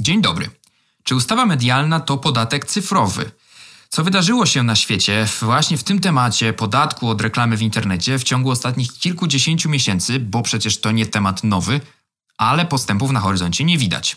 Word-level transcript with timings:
Dzień 0.00 0.22
dobry. 0.22 0.50
Czy 1.04 1.14
ustawa 1.14 1.46
medialna 1.46 2.00
to 2.00 2.18
podatek 2.18 2.66
cyfrowy? 2.66 3.30
Co 3.88 4.04
wydarzyło 4.04 4.46
się 4.46 4.62
na 4.62 4.76
świecie 4.76 5.26
właśnie 5.40 5.78
w 5.78 5.84
tym 5.84 6.00
temacie 6.00 6.52
podatku 6.52 7.08
od 7.08 7.20
reklamy 7.20 7.56
w 7.56 7.62
internecie 7.62 8.18
w 8.18 8.24
ciągu 8.24 8.50
ostatnich 8.50 8.92
kilkudziesięciu 8.92 9.68
miesięcy, 9.68 10.20
bo 10.20 10.42
przecież 10.42 10.80
to 10.80 10.90
nie 10.90 11.06
temat 11.06 11.44
nowy, 11.44 11.80
ale 12.38 12.66
postępów 12.66 13.10
na 13.10 13.20
horyzoncie 13.20 13.64
nie 13.64 13.78
widać. 13.78 14.16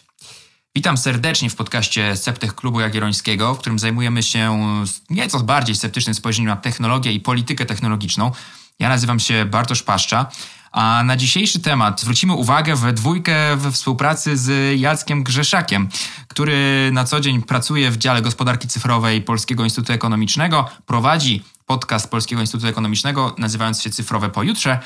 Witam 0.76 0.98
serdecznie 0.98 1.50
w 1.50 1.56
podcaście 1.56 2.18
Septech 2.18 2.56
Klubu 2.56 2.80
Jagiellońskiego, 2.80 3.56
w 3.56 3.60
którym 3.60 3.80
zajmujemy 3.80 4.24
się 4.24 4.66
nieco 5.10 5.40
bardziej 5.40 5.76
sceptycznym 5.76 6.16
spojrzeniem 6.16 6.50
na 6.50 6.56
technologię 6.56 7.12
i 7.12 7.20
politykę 7.20 7.66
technologiczną. 7.66 8.32
Ja 8.80 8.90
nazywam 8.90 9.20
się 9.20 9.46
Bartosz 9.46 9.84
Paszcza, 9.84 10.32
a 10.74 11.04
na 11.06 11.18
dzisiejszy 11.18 11.60
temat 11.60 12.02
zwrócimy 12.02 12.34
uwagę 12.34 12.76
we 12.76 12.94
dwójkę 12.94 13.58
we 13.58 13.72
współpracy 13.72 14.38
z 14.38 14.80
Jackiem 14.80 15.24
Grzeszakiem, 15.24 15.90
który 16.28 16.90
na 16.94 17.04
co 17.04 17.20
dzień 17.20 17.42
pracuje 17.42 17.92
w 17.92 17.98
dziale 17.98 18.22
gospodarki 18.22 18.68
cyfrowej 18.68 19.22
Polskiego 19.22 19.64
Instytutu 19.64 19.94
Ekonomicznego, 19.94 20.70
prowadzi 20.86 21.44
podcast 21.66 22.12
Polskiego 22.12 22.42
Instytutu 22.42 22.68
Ekonomicznego 22.68 23.36
nazywając 23.38 23.82
się 23.82 23.90
Cyfrowe 23.90 24.30
Pojutrze. 24.30 24.80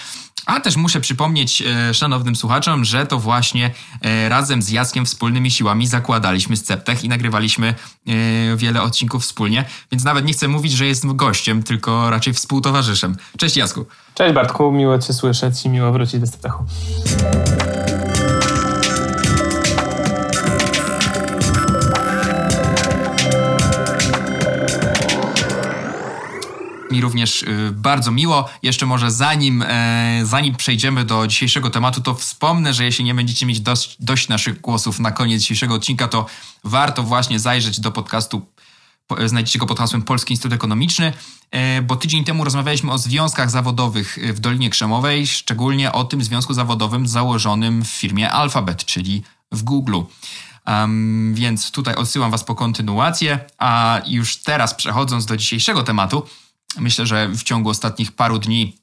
A 0.46 0.60
też 0.60 0.76
muszę 0.76 1.02
przypomnieć 1.02 1.62
e, 1.62 1.94
szanownym 1.94 2.36
słuchaczom, 2.36 2.86
że 2.86 3.06
to 3.06 3.20
właśnie 3.20 3.72
e, 4.02 4.30
razem 4.30 4.62
z 4.62 4.70
Jackiem 4.70 5.06
wspólnymi 5.06 5.52
siłami 5.52 5.88
zakładaliśmy 5.88 6.58
Sceptech 6.58 7.04
i 7.04 7.10
nagrywaliśmy 7.10 7.68
e, 7.68 8.56
wiele 8.56 8.82
odcinków 8.82 9.24
wspólnie, 9.24 9.66
więc 9.92 10.04
nawet 10.04 10.26
nie 10.26 10.34
chcę 10.34 10.48
mówić, 10.48 10.74
że 10.74 10.86
jestem 10.86 11.16
gościem, 11.16 11.64
tylko 11.64 12.10
raczej 12.10 12.34
współtowarzyszem. 12.34 13.16
Cześć 13.38 13.58
Jacku. 13.58 13.86
Cześć 14.14 14.36
Bartku, 14.36 14.72
miło 14.72 15.00
Cię 15.00 15.14
słyszeć 15.14 15.66
i 15.66 15.70
miło 15.70 15.92
wrócić 15.92 16.20
do 16.20 16.28
Sceptechu. 16.28 16.66
Mi 26.92 27.02
również 27.02 27.44
y, 27.44 27.72
bardzo 27.72 28.12
miło. 28.12 28.50
Jeszcze 28.64 28.86
może 28.86 29.12
zanim, 29.12 29.62
e, 29.68 30.22
zanim 30.24 30.56
przejdziemy 30.56 31.06
do 31.06 31.28
dzisiejszego 31.28 31.70
tematu, 31.70 32.02
to 32.02 32.16
wspomnę, 32.16 32.74
że 32.74 32.84
jeśli 32.84 33.06
nie 33.06 33.16
będziecie 33.16 33.46
mieć 33.46 33.60
dość, 33.60 33.98
dość 34.00 34.28
naszych 34.28 34.62
głosów 34.62 35.00
na 35.00 35.12
koniec 35.12 35.42
dzisiejszego 35.42 35.74
odcinka, 35.74 36.08
to 36.08 36.26
warto 36.64 37.04
właśnie 37.04 37.40
zajrzeć 37.40 37.80
do 37.80 37.92
podcastu 37.92 38.46
Znajdziecie 39.26 39.60
go 39.60 39.66
pod 39.66 39.80
hasłem 39.80 40.02
Polski 40.02 40.34
Instytut 40.34 40.54
Ekonomiczny, 40.54 41.14
e, 41.52 41.82
bo 41.82 41.96
tydzień 41.96 42.24
temu 42.24 42.44
rozmawialiśmy 42.44 42.92
o 42.92 42.98
związkach 42.98 43.50
zawodowych 43.50 44.20
w 44.34 44.40
Dolinie 44.40 44.70
Krzemowej, 44.70 45.28
szczególnie 45.28 45.92
o 45.92 46.04
tym 46.04 46.24
związku 46.24 46.54
zawodowym 46.54 47.08
założonym 47.08 47.86
w 47.86 47.88
firmie 47.88 48.32
Alphabet, 48.32 48.86
czyli 48.86 49.24
w 49.52 49.64
Google. 49.64 50.02
Um, 50.68 51.34
więc 51.36 51.72
tutaj 51.72 51.96
odsyłam 51.96 52.32
Was 52.32 52.44
po 52.44 52.56
kontynuację, 52.56 53.40
a 53.58 54.02
już 54.08 54.38
teraz 54.38 54.74
przechodząc 54.74 55.26
do 55.26 55.38
dzisiejszego 55.38 55.84
tematu, 55.84 56.24
Myślę, 56.80 57.06
że 57.06 57.30
w 57.30 57.44
ciągu 57.44 57.70
ostatnich 57.70 58.12
paru 58.12 58.40
dni 58.40 58.78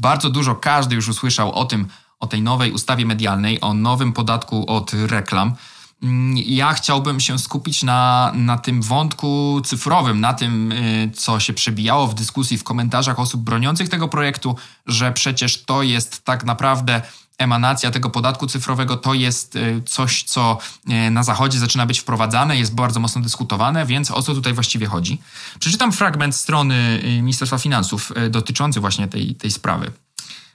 bardzo 0.00 0.30
dużo 0.30 0.54
każdy 0.54 0.94
już 0.94 1.08
usłyszał 1.08 1.52
o 1.52 1.64
tym, 1.64 1.86
o 2.20 2.26
tej 2.26 2.42
nowej 2.42 2.72
ustawie 2.72 3.06
medialnej, 3.06 3.60
o 3.60 3.74
nowym 3.74 4.12
podatku 4.12 4.70
od 4.70 4.92
reklam. 4.92 5.54
Mm, 6.02 6.36
ja 6.36 6.72
chciałbym 6.72 7.20
się 7.20 7.38
skupić 7.38 7.82
na, 7.82 8.32
na 8.34 8.58
tym 8.58 8.82
wątku 8.82 9.60
cyfrowym, 9.64 10.20
na 10.20 10.34
tym, 10.34 10.72
y, 10.72 11.10
co 11.14 11.40
się 11.40 11.52
przebijało 11.52 12.06
w 12.06 12.14
dyskusji, 12.14 12.58
w 12.58 12.64
komentarzach 12.64 13.18
osób 13.18 13.42
broniących 13.42 13.88
tego 13.88 14.08
projektu, 14.08 14.56
że 14.86 15.12
przecież 15.12 15.64
to 15.64 15.82
jest 15.82 16.24
tak 16.24 16.44
naprawdę 16.44 17.02
emanacja 17.38 17.90
tego 17.90 18.10
podatku 18.10 18.46
cyfrowego 18.46 18.96
to 18.96 19.14
jest 19.14 19.56
y, 19.56 19.82
coś, 19.86 20.22
co 20.22 20.58
y, 20.90 21.10
na 21.10 21.22
Zachodzie 21.22 21.58
zaczyna 21.58 21.86
być 21.86 21.98
wprowadzane, 21.98 22.56
jest 22.56 22.74
bardzo 22.74 23.00
mocno 23.00 23.22
dyskutowane, 23.22 23.86
więc 23.86 24.10
o 24.10 24.22
co 24.22 24.34
tutaj 24.34 24.52
właściwie 24.52 24.86
chodzi? 24.86 25.20
Przeczytam 25.58 25.92
fragment 25.92 26.34
strony 26.34 27.00
y, 27.04 27.22
Ministerstwa 27.22 27.58
Finansów 27.58 28.12
dotyczący 28.30 28.80
właśnie 28.80 29.08
tej, 29.08 29.34
tej 29.34 29.50
sprawy. 29.50 29.92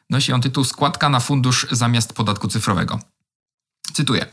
Nosi 0.10 0.34
on 0.34 0.42
tytuł 0.42 0.64
Składka 0.64 1.10
na 1.10 1.20
fundusz 1.20 1.68
zamiast 1.72 2.14
podatku 2.14 2.48
cyfrowego. 2.48 3.00
Cytuję. 3.94 4.26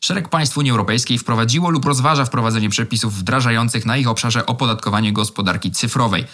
Szereg 0.00 0.28
państw 0.28 0.58
Unii 0.58 0.70
Europejskiej 0.70 1.18
wprowadziło 1.18 1.70
lub 1.70 1.84
rozważa 1.84 2.24
wprowadzenie 2.24 2.70
przepisów 2.70 3.14
wdrażających 3.14 3.86
na 3.86 3.96
ich 3.96 4.08
obszarze 4.08 4.46
opodatkowanie 4.46 5.12
gospodarki 5.12 5.70
cyfrowej 5.70 6.24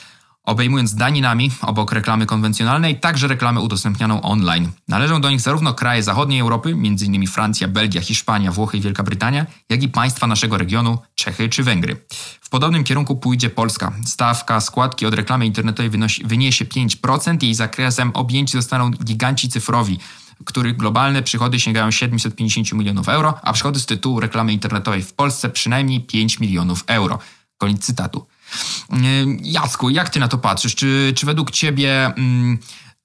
obejmując 0.47 0.95
daninami 0.95 1.51
obok 1.62 1.93
reklamy 1.93 2.27
konwencjonalnej 2.27 3.01
także 3.01 3.29
reklamę 3.29 3.61
udostępnianą 3.61 4.23
online. 4.23 4.71
Należą 4.89 5.21
do 5.21 5.31
nich 5.31 5.41
zarówno 5.41 5.75
kraje 5.75 6.03
zachodniej 6.03 6.41
Europy, 6.41 6.69
m.in. 6.69 7.27
Francja, 7.27 7.69
Belgia, 7.69 8.01
Hiszpania, 8.01 8.53
Włochy 8.53 8.79
i 8.79 8.81
Wielka 8.81 9.03
Brytania, 9.03 9.47
jak 9.69 9.83
i 9.83 9.89
państwa 9.89 10.27
naszego 10.27 10.59
regionu, 10.59 10.99
Czechy 11.15 11.49
czy 11.49 11.62
Węgry. 11.62 11.97
W 12.41 12.49
podobnym 12.49 12.84
kierunku 12.84 13.17
pójdzie 13.17 13.51
Polska. 13.51 13.93
Stawka 14.05 14.61
składki 14.61 15.07
od 15.07 15.15
reklamy 15.15 15.47
internetowej 15.47 15.91
wynosi, 15.91 16.25
wyniesie 16.25 16.65
5%, 16.65 17.43
jej 17.43 17.55
zakresem 17.55 18.11
objęci 18.15 18.53
zostaną 18.53 18.91
giganci 18.91 19.49
cyfrowi, 19.49 19.99
których 20.45 20.77
globalne 20.77 21.23
przychody 21.23 21.61
sięgają 21.61 21.91
750 21.91 22.73
milionów 22.73 23.09
euro, 23.09 23.34
a 23.43 23.53
przychody 23.53 23.81
z 23.81 23.87
tytułu 23.87 24.21
reklamy 24.21 24.53
internetowej 24.53 25.03
w 25.03 25.13
Polsce 25.13 25.51
przynajmniej 25.51 26.01
5 26.01 26.41
milionów 26.41 26.84
euro. 26.87 27.19
Koniec 27.59 27.84
cytatu. 27.84 28.27
Jacku, 29.43 29.91
jak 29.91 30.11
ty 30.11 30.21
na 30.21 30.29
to 30.29 30.39
patrzysz? 30.39 30.75
Czy, 30.75 31.12
czy 31.17 31.27
według 31.27 31.51
ciebie 31.51 32.07
mm, 32.07 32.59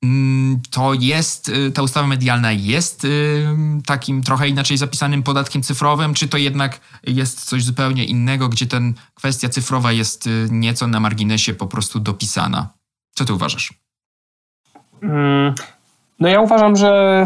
mm, 0.03 0.61
to 0.71 0.93
jest, 0.93 1.49
y, 1.49 1.71
ta 1.71 1.81
ustawa 1.81 2.07
medialna 2.07 2.51
jest 2.51 3.05
y, 3.05 3.45
takim 3.85 4.23
trochę 4.23 4.47
inaczej 4.47 4.77
zapisanym 4.77 5.23
podatkiem 5.23 5.61
cyfrowym, 5.61 6.13
czy 6.13 6.27
to 6.27 6.37
jednak 6.37 6.79
jest 7.03 7.45
coś 7.45 7.63
zupełnie 7.63 8.05
innego, 8.05 8.49
gdzie 8.49 8.67
ten 8.67 8.93
kwestia 9.13 9.49
cyfrowa 9.49 9.91
jest 9.91 10.27
y, 10.27 10.47
nieco 10.51 10.87
na 10.87 10.99
marginesie 10.99 11.53
po 11.53 11.67
prostu 11.67 11.99
dopisana? 11.99 12.69
Co 13.15 13.25
ty 13.25 13.33
uważasz? 13.33 13.73
Mm, 15.03 15.55
no 16.19 16.29
ja 16.29 16.41
uważam, 16.41 16.75
że 16.75 17.25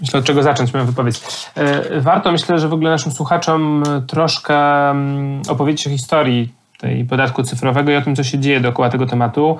Myślę, 0.00 0.20
od 0.20 0.26
czego 0.26 0.42
zacząć 0.42 0.74
moją 0.74 0.86
wypowiedź. 0.86 1.20
E, 1.54 2.00
warto, 2.00 2.32
myślę, 2.32 2.58
że 2.58 2.68
w 2.68 2.72
ogóle 2.72 2.90
naszym 2.90 3.12
słuchaczom 3.12 3.82
troszkę 4.06 4.56
mm, 4.90 5.42
opowiedzieć 5.48 5.86
o 5.86 5.90
historii 5.90 6.58
tej 6.78 7.04
podatku 7.04 7.42
cyfrowego 7.42 7.90
i 7.90 7.96
o 7.96 8.02
tym, 8.02 8.16
co 8.16 8.24
się 8.24 8.38
dzieje 8.38 8.60
dookoła 8.60 8.88
tego 8.88 9.06
tematu 9.06 9.58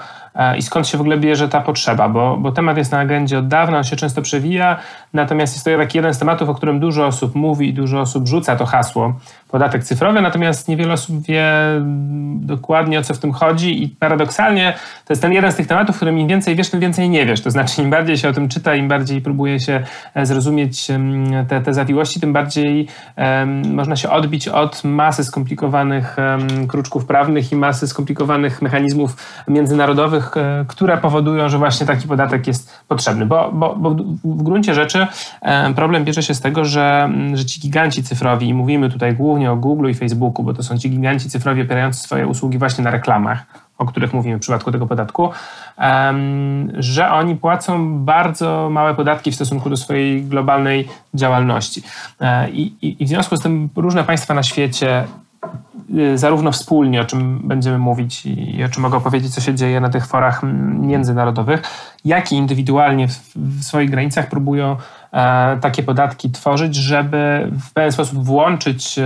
i 0.59 0.63
skąd 0.63 0.89
się 0.89 0.99
w 0.99 1.01
ogóle 1.01 1.19
bierze 1.19 1.49
ta 1.49 1.61
potrzeba, 1.61 2.09
bo, 2.09 2.37
bo 2.37 2.53
temat 2.53 2.77
jest 2.77 2.93
na 2.93 2.99
agendzie 2.99 3.39
od 3.39 3.49
dawna, 3.49 3.79
on 3.79 3.85
się 3.85 3.97
często 3.97 4.23
przewija, 4.23 4.77
natomiast 5.13 5.55
jest 5.55 5.65
to 5.65 5.77
taki 5.79 5.99
jeden 5.99 6.15
z 6.15 6.19
tematów, 6.19 6.49
o 6.49 6.55
którym 6.55 6.81
dużo 6.81 7.07
osób 7.07 7.35
mówi 7.35 7.69
i 7.69 7.75
dużo 7.75 8.01
osób 8.01 8.29
rzuca 8.29 8.57
to 8.57 8.67
hasło 8.67 9.15
podatek 9.49 9.85
cyfrowy, 9.85 10.21
natomiast 10.21 10.69
niewiele 10.69 10.93
osób 10.93 11.23
wie 11.23 11.45
dokładnie 12.35 12.99
o 12.99 13.03
co 13.03 13.15
w 13.15 13.19
tym 13.19 13.33
chodzi 13.33 13.83
i 13.83 13.89
paradoksalnie 13.89 14.75
to 15.07 15.13
jest 15.13 15.23
ten 15.23 15.33
jeden 15.33 15.53
z 15.53 15.57
tych 15.57 15.67
tematów, 15.67 15.97
w 15.97 15.99
którym 15.99 16.19
im 16.19 16.29
więcej 16.29 16.57
wiesz, 16.57 16.71
tym 16.71 16.81
więcej 16.81 17.11
nie 17.11 17.27
wiesz. 17.27 17.41
To 17.41 17.51
znaczy 17.51 17.83
im 17.83 17.91
bardziej 17.91 18.19
się 18.19 18.29
o 18.29 18.33
tym 18.33 18.49
czyta, 18.49 18.75
im 18.75 18.89
bardziej 18.89 19.21
próbuje 19.21 19.61
się 19.61 19.83
e, 20.15 20.27
zrozumieć 20.27 20.89
te, 21.49 21.61
te 21.61 21.75
zawiłości, 21.75 22.21
tym 22.21 22.33
bardziej 22.33 22.89
um, 23.17 23.75
można 23.75 23.97
się 23.97 24.11
odbić 24.11 24.49
od 24.49 24.85
masy 24.85 25.25
skomplikowanych 25.25 26.17
um, 26.19 26.69
kruczków 26.69 27.07
prawnych 27.07 27.53
i 27.53 27.57
masy 27.57 27.89
skomplikowanych 27.89 28.63
mechanizmów 28.63 29.17
międzynarodowych, 29.49 30.18
e, 30.37 30.65
które 30.69 30.99
powodują, 30.99 31.49
że 31.49 31.59
właśnie 31.59 31.87
taki 31.87 32.09
podatek 32.09 32.47
jest 32.47 32.85
potrzebny. 32.89 33.27
Bo, 33.27 33.51
bo, 33.53 33.77
bo 33.77 33.91
w 34.25 34.43
gruncie 34.43 34.75
rzeczy 34.75 35.07
e, 35.43 35.75
problem 35.75 36.05
bierze 36.05 36.23
się 36.23 36.35
z 36.35 36.41
tego, 36.41 36.65
że, 36.65 37.11
że 37.35 37.45
ci 37.45 37.61
giganci 37.61 38.03
cyfrowi, 38.03 38.49
i 38.49 38.55
mówimy 38.55 38.91
tutaj 38.91 39.15
głównie 39.15 39.53
o 39.53 39.57
Google 39.57 39.91
i 39.91 39.95
Facebooku, 39.95 40.45
bo 40.45 40.55
to 40.55 40.63
są 40.63 40.79
ci 40.79 40.91
giganci 40.91 41.31
cyfrowi 41.31 41.63
opierający 41.63 42.01
swoje 42.01 42.27
usługi 42.27 42.59
właśnie 42.59 42.85
na 42.85 42.91
reklamach, 42.91 43.47
o 43.79 43.87
których 43.87 44.15
mówimy 44.15 44.37
w 44.37 44.41
przypadku 44.41 44.73
tego 44.73 44.87
podatku, 44.87 45.31
że 46.79 47.11
oni 47.11 47.37
płacą 47.37 47.99
bardzo 47.99 48.69
małe 48.71 48.95
podatki 48.95 49.31
w 49.31 49.35
stosunku 49.35 49.71
do 49.71 49.77
swojej 49.77 50.23
globalnej 50.23 50.89
działalności. 51.15 51.83
E, 52.21 52.51
I, 52.51 53.05
w 53.07 53.09
związku 53.09 53.37
z 53.37 53.41
tym 53.41 53.69
różne 53.77 54.05
państwa 54.05 54.35
na 54.35 54.43
świecie 54.43 55.05
zarówno 56.15 56.53
wspólnie, 56.53 57.01
o 57.01 57.05
czym 57.05 57.41
będziemy 57.45 57.79
mówić 57.79 58.27
i 58.27 58.65
o 58.65 58.69
czym 58.69 58.83
mogę 58.83 58.97
opowiedzieć, 58.97 59.35
co 59.35 59.41
się 59.41 59.55
dzieje 59.55 59.81
na 59.81 59.89
tych 59.89 60.07
forach 60.07 60.41
międzynarodowych, 60.81 61.63
jak 62.05 62.33
i 62.33 62.37
indywidualnie 62.37 63.09
w, 63.09 63.21
w 63.37 63.65
swoich 63.65 63.91
granicach 63.91 64.29
próbują 64.29 64.77
takie 65.61 65.83
podatki 65.83 66.31
tworzyć, 66.31 66.75
żeby 66.75 67.51
w 67.69 67.73
pewien 67.73 67.93
sposób 67.93 68.25
włączyć 68.25 68.99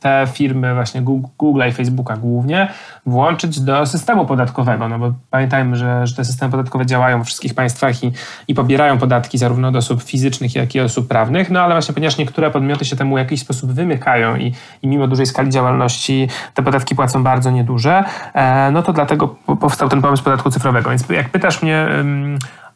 te 0.00 0.26
firmy, 0.32 0.74
właśnie 0.74 1.02
Google 1.38 1.62
i 1.68 1.72
Facebooka 1.72 2.16
głównie, 2.16 2.68
włączyć 3.06 3.60
do 3.60 3.86
systemu 3.86 4.26
podatkowego. 4.26 4.88
No 4.88 4.98
bo 4.98 5.12
pamiętajmy, 5.30 5.76
że, 5.76 6.06
że 6.06 6.16
te 6.16 6.24
systemy 6.24 6.50
podatkowe 6.50 6.86
działają 6.86 7.18
we 7.18 7.24
wszystkich 7.24 7.54
państwach 7.54 8.04
i, 8.04 8.12
i 8.48 8.54
pobierają 8.54 8.98
podatki 8.98 9.38
zarówno 9.38 9.68
od 9.68 9.76
osób 9.76 10.02
fizycznych, 10.02 10.54
jak 10.54 10.74
i 10.74 10.80
osób 10.80 11.08
prawnych, 11.08 11.50
no 11.50 11.60
ale 11.60 11.74
właśnie 11.74 11.94
ponieważ 11.94 12.18
niektóre 12.18 12.50
podmioty 12.50 12.84
się 12.84 12.96
temu 12.96 13.14
w 13.14 13.18
jakiś 13.18 13.40
sposób 13.40 13.72
wymykają 13.72 14.36
i, 14.36 14.54
i 14.82 14.88
mimo 14.88 15.06
dużej 15.06 15.26
skali 15.26 15.50
działalności 15.50 16.28
te 16.54 16.62
podatki 16.62 16.94
płacą 16.94 17.22
bardzo 17.22 17.50
nieduże, 17.50 18.04
e, 18.34 18.70
no 18.70 18.82
to 18.82 18.92
dlatego 18.92 19.28
powstał 19.60 19.88
ten 19.88 20.02
pomysł 20.02 20.24
podatku 20.24 20.50
cyfrowego. 20.50 20.90
Więc 20.90 21.08
jak 21.08 21.30
pytasz 21.30 21.62
mnie 21.62 21.86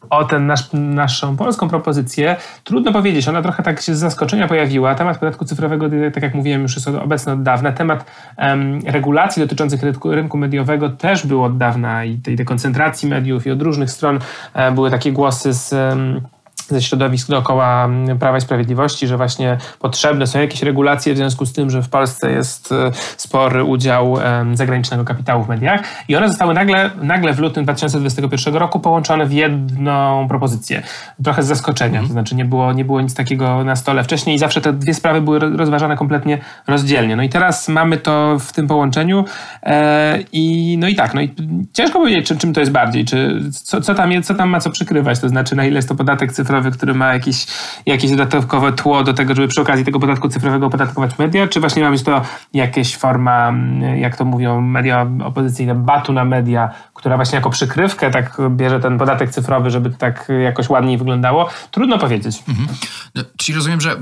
o 0.09 0.25
tę 0.25 0.39
nasz, 0.39 0.69
naszą 0.73 1.37
polską 1.37 1.69
propozycję, 1.69 2.35
trudno 2.63 2.93
powiedzieć. 2.93 3.27
Ona 3.27 3.41
trochę 3.41 3.63
tak 3.63 3.81
się 3.81 3.95
z 3.95 3.99
zaskoczenia 3.99 4.47
pojawiła. 4.47 4.95
Temat 4.95 5.17
podatku 5.17 5.45
cyfrowego, 5.45 5.89
tak 6.13 6.23
jak 6.23 6.35
mówiłem, 6.35 6.61
już 6.61 6.75
jest 6.75 6.87
obecny 6.87 7.33
od 7.33 7.43
dawna. 7.43 7.71
Temat 7.71 8.05
um, 8.37 8.79
regulacji 8.85 9.41
dotyczących 9.41 9.83
rynku, 9.83 10.11
rynku, 10.11 10.37
mediowego 10.37 10.89
też 10.89 11.27
był 11.27 11.43
od 11.43 11.57
dawna 11.57 12.05
i 12.05 12.17
tej 12.17 12.35
dekoncentracji 12.35 13.09
mediów 13.09 13.47
i 13.47 13.51
od 13.51 13.61
różnych 13.61 13.91
stron 13.91 14.19
um, 14.55 14.75
były 14.75 14.91
takie 14.91 15.11
głosy 15.11 15.53
z... 15.53 15.73
Um, 15.73 16.34
ze 16.69 16.81
środowisk 16.81 17.29
dookoła 17.29 17.85
mm, 17.85 18.19
Prawa 18.19 18.37
i 18.37 18.41
Sprawiedliwości, 18.41 19.07
że 19.07 19.17
właśnie 19.17 19.57
potrzebne 19.79 20.27
są 20.27 20.39
jakieś 20.39 20.63
regulacje 20.63 21.13
w 21.13 21.17
związku 21.17 21.45
z 21.45 21.53
tym, 21.53 21.69
że 21.69 21.81
w 21.81 21.89
Polsce 21.89 22.31
jest 22.31 22.71
e, 22.71 22.91
spory 23.17 23.63
udział 23.63 24.15
zagranicznego 24.53 25.05
kapitału 25.05 25.43
w 25.43 25.49
mediach 25.49 25.81
i 26.07 26.15
one 26.15 26.27
zostały 26.27 26.53
nagle, 26.53 26.91
nagle 27.01 27.33
w 27.33 27.39
lutym 27.39 27.63
2021 27.63 28.55
roku 28.55 28.79
połączone 28.79 29.25
w 29.25 29.33
jedną 29.33 30.27
propozycję. 30.27 30.83
Trochę 31.23 31.43
z 31.43 31.47
zaskoczenia, 31.47 32.01
to 32.01 32.07
znaczy 32.07 32.35
nie 32.35 32.45
było, 32.45 32.73
nie 32.73 32.85
było 32.85 33.01
nic 33.01 33.15
takiego 33.15 33.63
na 33.63 33.75
stole 33.75 34.03
wcześniej 34.03 34.35
i 34.35 34.39
zawsze 34.39 34.61
te 34.61 34.73
dwie 34.73 34.93
sprawy 34.93 35.21
były 35.21 35.39
rozważane 35.39 35.97
kompletnie 35.97 36.37
rozdzielnie. 36.67 37.15
No 37.15 37.23
i 37.23 37.29
teraz 37.29 37.67
mamy 37.67 37.97
to 37.97 38.39
w 38.39 38.53
tym 38.53 38.67
połączeniu 38.67 39.25
e, 39.63 40.19
i 40.31 40.77
no 40.79 40.87
i 40.87 40.95
tak, 40.95 41.13
no 41.13 41.21
i 41.21 41.33
ciężko 41.73 41.99
powiedzieć, 41.99 42.27
czym, 42.27 42.37
czym 42.37 42.53
to 42.53 42.59
jest 42.59 42.71
bardziej, 42.71 43.05
czy 43.05 43.41
co, 43.51 43.81
co, 43.81 43.95
tam, 43.95 44.23
co 44.23 44.35
tam 44.35 44.49
ma 44.49 44.59
co 44.59 44.69
przykrywać, 44.69 45.19
to 45.19 45.29
znaczy 45.29 45.55
na 45.55 45.65
ile 45.65 45.75
jest 45.75 45.89
to 45.89 45.95
podatek 45.95 46.31
cyfrowy 46.31 46.54
cyfrowy, 46.55 46.77
który 46.77 46.93
ma 46.93 47.13
jakieś, 47.13 47.47
jakieś 47.85 48.11
dodatkowe 48.11 48.73
tło 48.73 49.03
do 49.03 49.13
tego, 49.13 49.35
żeby 49.35 49.47
przy 49.47 49.61
okazji 49.61 49.85
tego 49.85 49.99
podatku 49.99 50.29
cyfrowego 50.29 50.65
opodatkować 50.65 51.17
media, 51.19 51.47
czy 51.47 51.59
właśnie 51.59 51.83
ma 51.83 51.91
być 51.91 52.03
to 52.03 52.21
jakaś 52.53 52.95
forma, 52.95 53.53
jak 53.97 54.17
to 54.17 54.25
mówią 54.25 54.61
media 54.61 55.07
opozycyjne, 55.23 55.75
batu 55.75 56.13
na 56.13 56.25
media, 56.25 56.69
która 56.93 57.15
właśnie 57.15 57.35
jako 57.35 57.49
przykrywkę 57.49 58.11
tak 58.11 58.37
bierze 58.49 58.79
ten 58.79 58.97
podatek 58.97 59.29
cyfrowy, 59.29 59.69
żeby 59.69 59.89
tak 59.89 60.27
jakoś 60.43 60.69
ładniej 60.69 60.97
wyglądało? 60.97 61.49
Trudno 61.71 61.97
powiedzieć. 61.97 62.43
Mhm. 62.49 62.67
No, 63.15 63.23
czyli 63.37 63.55
rozumiem, 63.55 63.81
że 63.81 63.95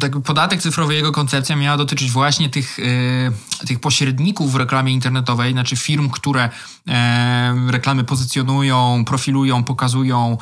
tak 0.00 0.20
podatek 0.20 0.62
cyfrowy, 0.62 0.94
jego 0.94 1.12
koncepcja 1.12 1.56
miała 1.56 1.76
dotyczyć 1.76 2.10
właśnie 2.10 2.48
tych, 2.48 2.78
e, 2.78 3.66
tych 3.66 3.80
pośredników 3.80 4.52
w 4.52 4.56
reklamie 4.56 4.92
internetowej, 4.92 5.52
znaczy 5.52 5.76
firm, 5.76 6.10
które 6.10 6.50
e, 6.88 7.54
reklamy 7.70 8.04
pozycjonują, 8.04 9.04
profilują, 9.04 9.64
pokazują 9.64 10.38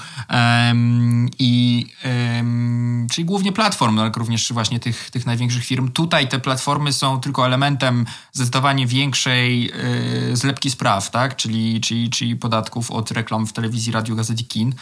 i 1.39 1.87
czyli 3.11 3.25
głównie 3.25 3.53
platform, 3.53 3.99
ale 3.99 4.11
również 4.17 4.53
właśnie 4.53 4.81
tych, 4.81 5.11
tych 5.11 5.27
największych 5.27 5.65
firm. 5.65 5.93
Tutaj 5.93 6.29
te 6.29 6.39
platformy 6.39 6.93
są 6.93 7.21
tylko 7.21 7.47
elementem 7.47 8.07
zdecydowanie 8.33 8.87
większej 8.87 9.71
e, 10.33 10.37
zlepki 10.37 10.71
spraw, 10.71 11.11
tak? 11.11 11.37
czyli, 11.37 11.81
czyli, 11.81 12.11
czyli 12.11 12.37
podatków 12.37 12.91
od 12.91 13.11
reklam 13.11 13.47
w 13.47 13.53
telewizji, 13.53 13.93
radio, 13.93 14.15
gazet 14.15 14.41
i 14.41 14.45
kin 14.45 14.75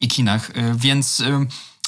i 0.00 0.08
kinach, 0.08 0.50
więc 0.74 1.22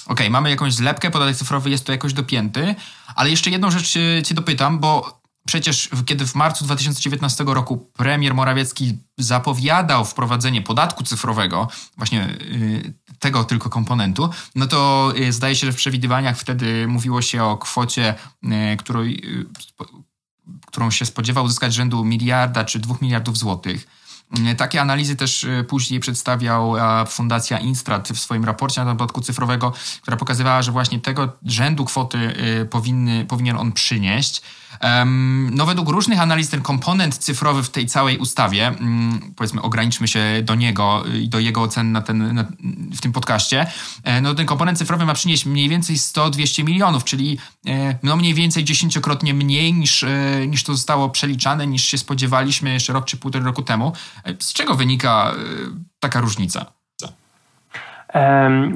OK, 0.07 0.21
mamy 0.31 0.51
jakąś 0.51 0.75
zlepkę, 0.75 1.11
podatek 1.11 1.37
cyfrowy 1.37 1.71
jest 1.71 1.85
to 1.85 1.93
jakoś 1.93 2.13
dopięty, 2.13 2.75
ale 3.15 3.31
jeszcze 3.31 3.51
jedną 3.51 3.71
rzecz 3.71 3.89
cię 4.25 4.35
dopytam, 4.35 4.79
bo 4.79 5.21
przecież 5.47 5.89
kiedy 6.07 6.27
w 6.27 6.35
marcu 6.35 6.65
2019 6.65 7.45
roku 7.47 7.77
premier 7.77 8.35
Morawiecki 8.35 8.99
zapowiadał 9.19 10.05
wprowadzenie 10.05 10.63
podatku 10.63 11.05
cyfrowego, 11.05 11.69
właśnie 11.97 12.29
y, 12.29 12.95
tego 13.19 13.45
tylko 13.45 13.71
komponentu, 13.71 14.31
no 14.55 14.67
to 14.67 15.13
y, 15.17 15.33
zdaje 15.33 15.57
się, 15.57 15.67
że 15.67 15.73
w 15.73 15.77
przewidywaniach 15.77 16.39
wtedy 16.39 16.87
mówiło 16.89 17.23
się 17.23 17.45
o 17.45 17.57
kwocie, 17.57 18.15
y, 18.45 18.77
którą, 18.77 19.05
którą 20.67 20.91
się 20.91 21.07
spodziewał 21.07 21.45
uzyskać 21.45 21.75
rzędu 21.75 22.05
miliarda 22.05 22.65
czy 22.65 22.79
dwóch 22.79 23.03
miliardów 23.03 23.39
złotych. 23.39 24.00
E, 24.47 24.55
takie 24.55 24.81
analizy 24.81 25.17
też 25.17 25.45
e, 25.45 25.65
później 25.65 26.01
przedstawiał 26.01 26.75
Fundacja 27.07 27.59
Instrat 27.59 28.09
w 28.09 28.19
swoim 28.19 28.45
raporcie 28.45 28.85
na 28.85 28.95
podatku 28.95 29.21
cyfrowego, 29.21 29.73
która 30.03 30.17
pokazywała, 30.17 30.63
że 30.63 30.73
właśnie 30.73 31.01
tego 31.01 31.33
rzędu 31.47 31.85
kwoty 31.85 32.19
e, 32.19 32.65
powinny, 32.65 33.25
powinien 33.29 33.57
on 33.57 33.73
przynieść. 33.73 34.43
No 35.51 35.67
według 35.67 35.89
różnych 35.89 36.21
analiz 36.21 36.49
ten 36.49 36.63
komponent 36.63 37.19
cyfrowy 37.19 37.63
w 37.63 37.71
tej 37.71 37.87
całej 37.87 38.19
ustawie, 38.19 38.67
mm, 38.67 39.35
powiedzmy 39.37 39.63
ograniczmy 39.63 40.09
się 40.09 40.25
do 40.43 40.55
niego 40.55 41.05
i 41.23 41.29
do 41.29 41.39
jego 41.39 41.63
ocen 41.63 41.93
na 41.93 42.03
ten, 42.03 42.35
na, 42.35 42.45
w 42.97 43.01
tym 43.01 43.13
podcaście, 43.13 43.67
no 44.23 44.35
ten 44.35 44.47
komponent 44.47 44.79
cyfrowy 44.79 45.05
ma 45.05 45.15
przynieść 45.15 45.47
mniej 45.47 45.69
więcej 45.69 45.97
100-200 45.97 46.65
milionów, 46.65 47.05
czyli 47.05 47.39
no 48.03 48.17
mniej 48.17 48.35
więcej 48.35 48.65
dziesięciokrotnie 48.65 49.35
mniej 49.35 49.75
niż, 49.75 50.05
niż 50.49 50.65
to 50.65 50.75
zostało 50.75 51.09
przeliczane, 51.09 51.67
niż 51.67 51.85
się 51.85 51.99
spodziewaliśmy 51.99 52.73
jeszcze 52.73 52.93
rok 52.93 53.05
czy 53.05 53.17
półtorej 53.17 53.47
roku 53.47 53.63
temu. 53.63 53.93
Z 54.41 54.53
czego 54.53 54.75
wynika 54.75 55.35
taka 56.01 56.21
różnica? 56.21 56.80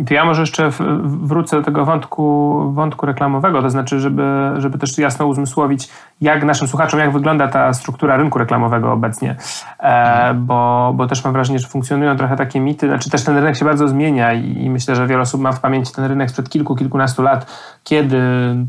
To 0.06 0.14
ja 0.14 0.25
może 0.25 0.42
jeszcze 0.42 0.70
wrócę 1.04 1.56
do 1.56 1.62
tego 1.62 1.84
wątku, 1.84 2.54
wątku 2.72 3.06
reklamowego, 3.06 3.62
to 3.62 3.70
znaczy, 3.70 4.00
żeby, 4.00 4.52
żeby 4.56 4.78
też 4.78 4.98
jasno 4.98 5.26
uzmysłowić, 5.26 5.88
jak 6.20 6.44
naszym 6.44 6.69
słuchaczom, 6.69 7.00
jak 7.00 7.12
wygląda 7.12 7.48
ta 7.48 7.72
struktura 7.72 8.16
rynku 8.16 8.38
reklamowego 8.38 8.92
obecnie, 8.92 9.36
e, 9.81 10.34
bo, 10.34 10.92
bo 10.96 11.06
też 11.06 11.25
mam 11.25 11.32
wrażenie, 11.32 11.58
że 11.58 11.69
funkcjonują 11.69 12.16
trochę 12.16 12.36
takie 12.36 12.60
mity, 12.60 12.86
znaczy 12.86 13.10
też 13.10 13.25
ten 13.25 13.36
rynek 13.36 13.56
się 13.56 13.64
bardzo 13.64 13.88
zmienia 13.88 14.32
i, 14.32 14.70
myślę, 14.70 14.96
że 14.96 15.06
wiele 15.06 15.22
osób 15.22 15.40
ma 15.40 15.52
w 15.52 15.60
pamięci 15.60 15.92
ten 15.92 16.04
rynek 16.04 16.30
sprzed 16.30 16.48
kilku, 16.48 16.76
kilkunastu 16.76 17.22
lat, 17.22 17.46
kiedy 17.84 18.20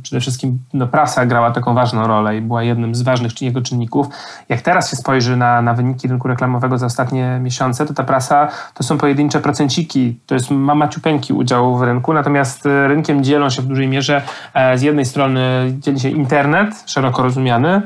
przede 0.03 0.19
wszystkim 0.19 0.59
no, 0.73 0.87
prasa 0.87 1.25
grała 1.25 1.51
taką 1.51 1.73
ważną 1.73 2.07
rolę 2.07 2.37
i 2.37 2.41
była 2.41 2.63
jednym 2.63 2.95
z 2.95 3.01
ważnych 3.01 3.41
jego 3.41 3.61
czynników. 3.61 4.07
Jak 4.49 4.61
teraz 4.61 4.91
się 4.91 4.95
spojrzy 4.95 5.37
na, 5.37 5.61
na 5.61 5.73
wyniki 5.73 6.07
rynku 6.07 6.27
reklamowego 6.27 6.77
za 6.77 6.85
ostatnie 6.85 7.39
miesiące, 7.41 7.85
to 7.85 7.93
ta 7.93 8.03
prasa 8.03 8.47
to 8.73 8.83
są 8.83 8.97
pojedyncze 8.97 9.39
procenciki, 9.39 10.19
to 10.25 10.35
jest 10.35 10.54
ma 10.55 10.75
maciupeńki 10.75 11.33
udział 11.33 11.77
w 11.77 11.81
rynku, 11.81 12.13
natomiast 12.13 12.65
e, 12.65 12.87
rynkiem 12.87 13.23
dzielą 13.23 13.49
się 13.49 13.61
w 13.61 13.65
dużej 13.65 13.87
mierze 13.87 14.21
e, 14.53 14.77
z 14.77 14.81
jednej 14.81 15.05
strony 15.05 15.73
dzieli 15.79 15.99
się 15.99 16.09
internet, 16.09 16.83
szeroko 16.85 17.23
rozumiany, 17.23 17.81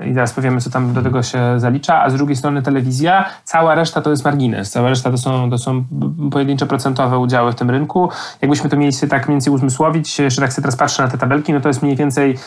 i 0.00 0.14
teraz 0.14 0.32
powiemy, 0.32 0.60
co 0.60 0.70
tam 0.70 0.92
do 0.92 1.02
tego 1.02 1.22
się 1.22 1.60
zalicza, 1.60 2.02
a 2.02 2.10
z 2.10 2.14
drugiej 2.14 2.36
strony 2.36 2.62
telewizja, 2.62 3.24
cała 3.44 3.74
reszta 3.74 4.02
to 4.02 4.10
jest 4.10 4.24
margines, 4.24 4.70
cała 4.70 4.88
reszta 4.88 5.10
to 5.10 5.18
są, 5.18 5.50
to 5.50 5.58
są 5.58 5.84
pojedyncze 6.30 6.66
procentowe 6.66 7.18
udziały 7.18 7.52
w 7.52 7.54
tym 7.54 7.70
rynku. 7.70 8.08
Jakbyśmy 8.42 8.70
to 8.70 8.76
mieli 8.76 8.92
sobie 8.92 9.10
tak 9.10 9.28
mniej 9.28 9.34
więcej 9.34 9.52
uzmysłowić, 9.52 10.18
jeszcze 10.18 10.40
tak 10.40 10.52
sobie 10.52 10.62
teraz 10.62 10.76
patrzę 10.76 11.02
na 11.02 11.08
te 11.08 11.18
tabelki, 11.18 11.52
no 11.52 11.60
to 11.60 11.68
jest 11.68 11.82
mniej 11.82 11.96
więcej 11.96 12.38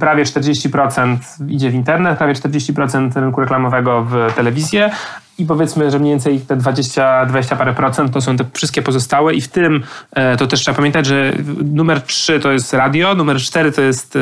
prawie 0.00 0.24
40% 0.24 1.16
idzie 1.48 1.70
w 1.70 1.74
internet, 1.74 2.18
prawie 2.18 2.34
40% 2.34 3.20
rynku 3.20 3.40
reklamowego 3.40 4.04
w 4.04 4.32
telewizję, 4.36 4.90
i 5.38 5.46
powiedzmy, 5.46 5.90
że 5.90 5.98
mniej 5.98 6.12
więcej 6.12 6.40
te 6.40 6.56
20, 6.56 7.26
20 7.26 7.56
parę 7.56 7.74
procent 7.74 8.12
to 8.12 8.20
są 8.20 8.36
te 8.36 8.44
wszystkie 8.52 8.82
pozostałe 8.82 9.34
i 9.34 9.40
w 9.40 9.48
tym 9.48 9.82
e, 10.12 10.36
to 10.36 10.46
też 10.46 10.60
trzeba 10.60 10.76
pamiętać, 10.76 11.06
że 11.06 11.32
numer 11.64 12.02
3 12.02 12.40
to 12.40 12.52
jest 12.52 12.74
radio, 12.74 13.14
numer 13.14 13.36
4 13.36 13.72
to 13.72 13.82
jest, 13.82 14.16
e, 14.16 14.20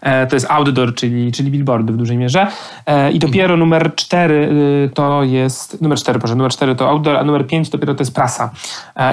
e, 0.00 0.26
to 0.26 0.36
jest 0.36 0.46
outdoor, 0.50 0.94
czyli, 0.94 1.32
czyli 1.32 1.50
billboardy 1.50 1.92
w 1.92 1.96
dużej 1.96 2.16
mierze 2.16 2.46
i 3.12 3.18
dopiero 3.18 3.56
numer 3.56 3.94
4 3.94 4.48
to 4.94 5.22
jest, 5.22 5.82
numer 5.82 5.98
4, 5.98 6.18
proszę, 6.18 6.34
numer 6.34 6.52
4 6.52 6.74
to 6.74 6.88
outdoor, 6.88 7.16
a 7.16 7.24
numer 7.24 7.46
5 7.46 7.70
dopiero 7.70 7.94
to 7.94 8.02
jest 8.02 8.14
prasa. 8.14 8.50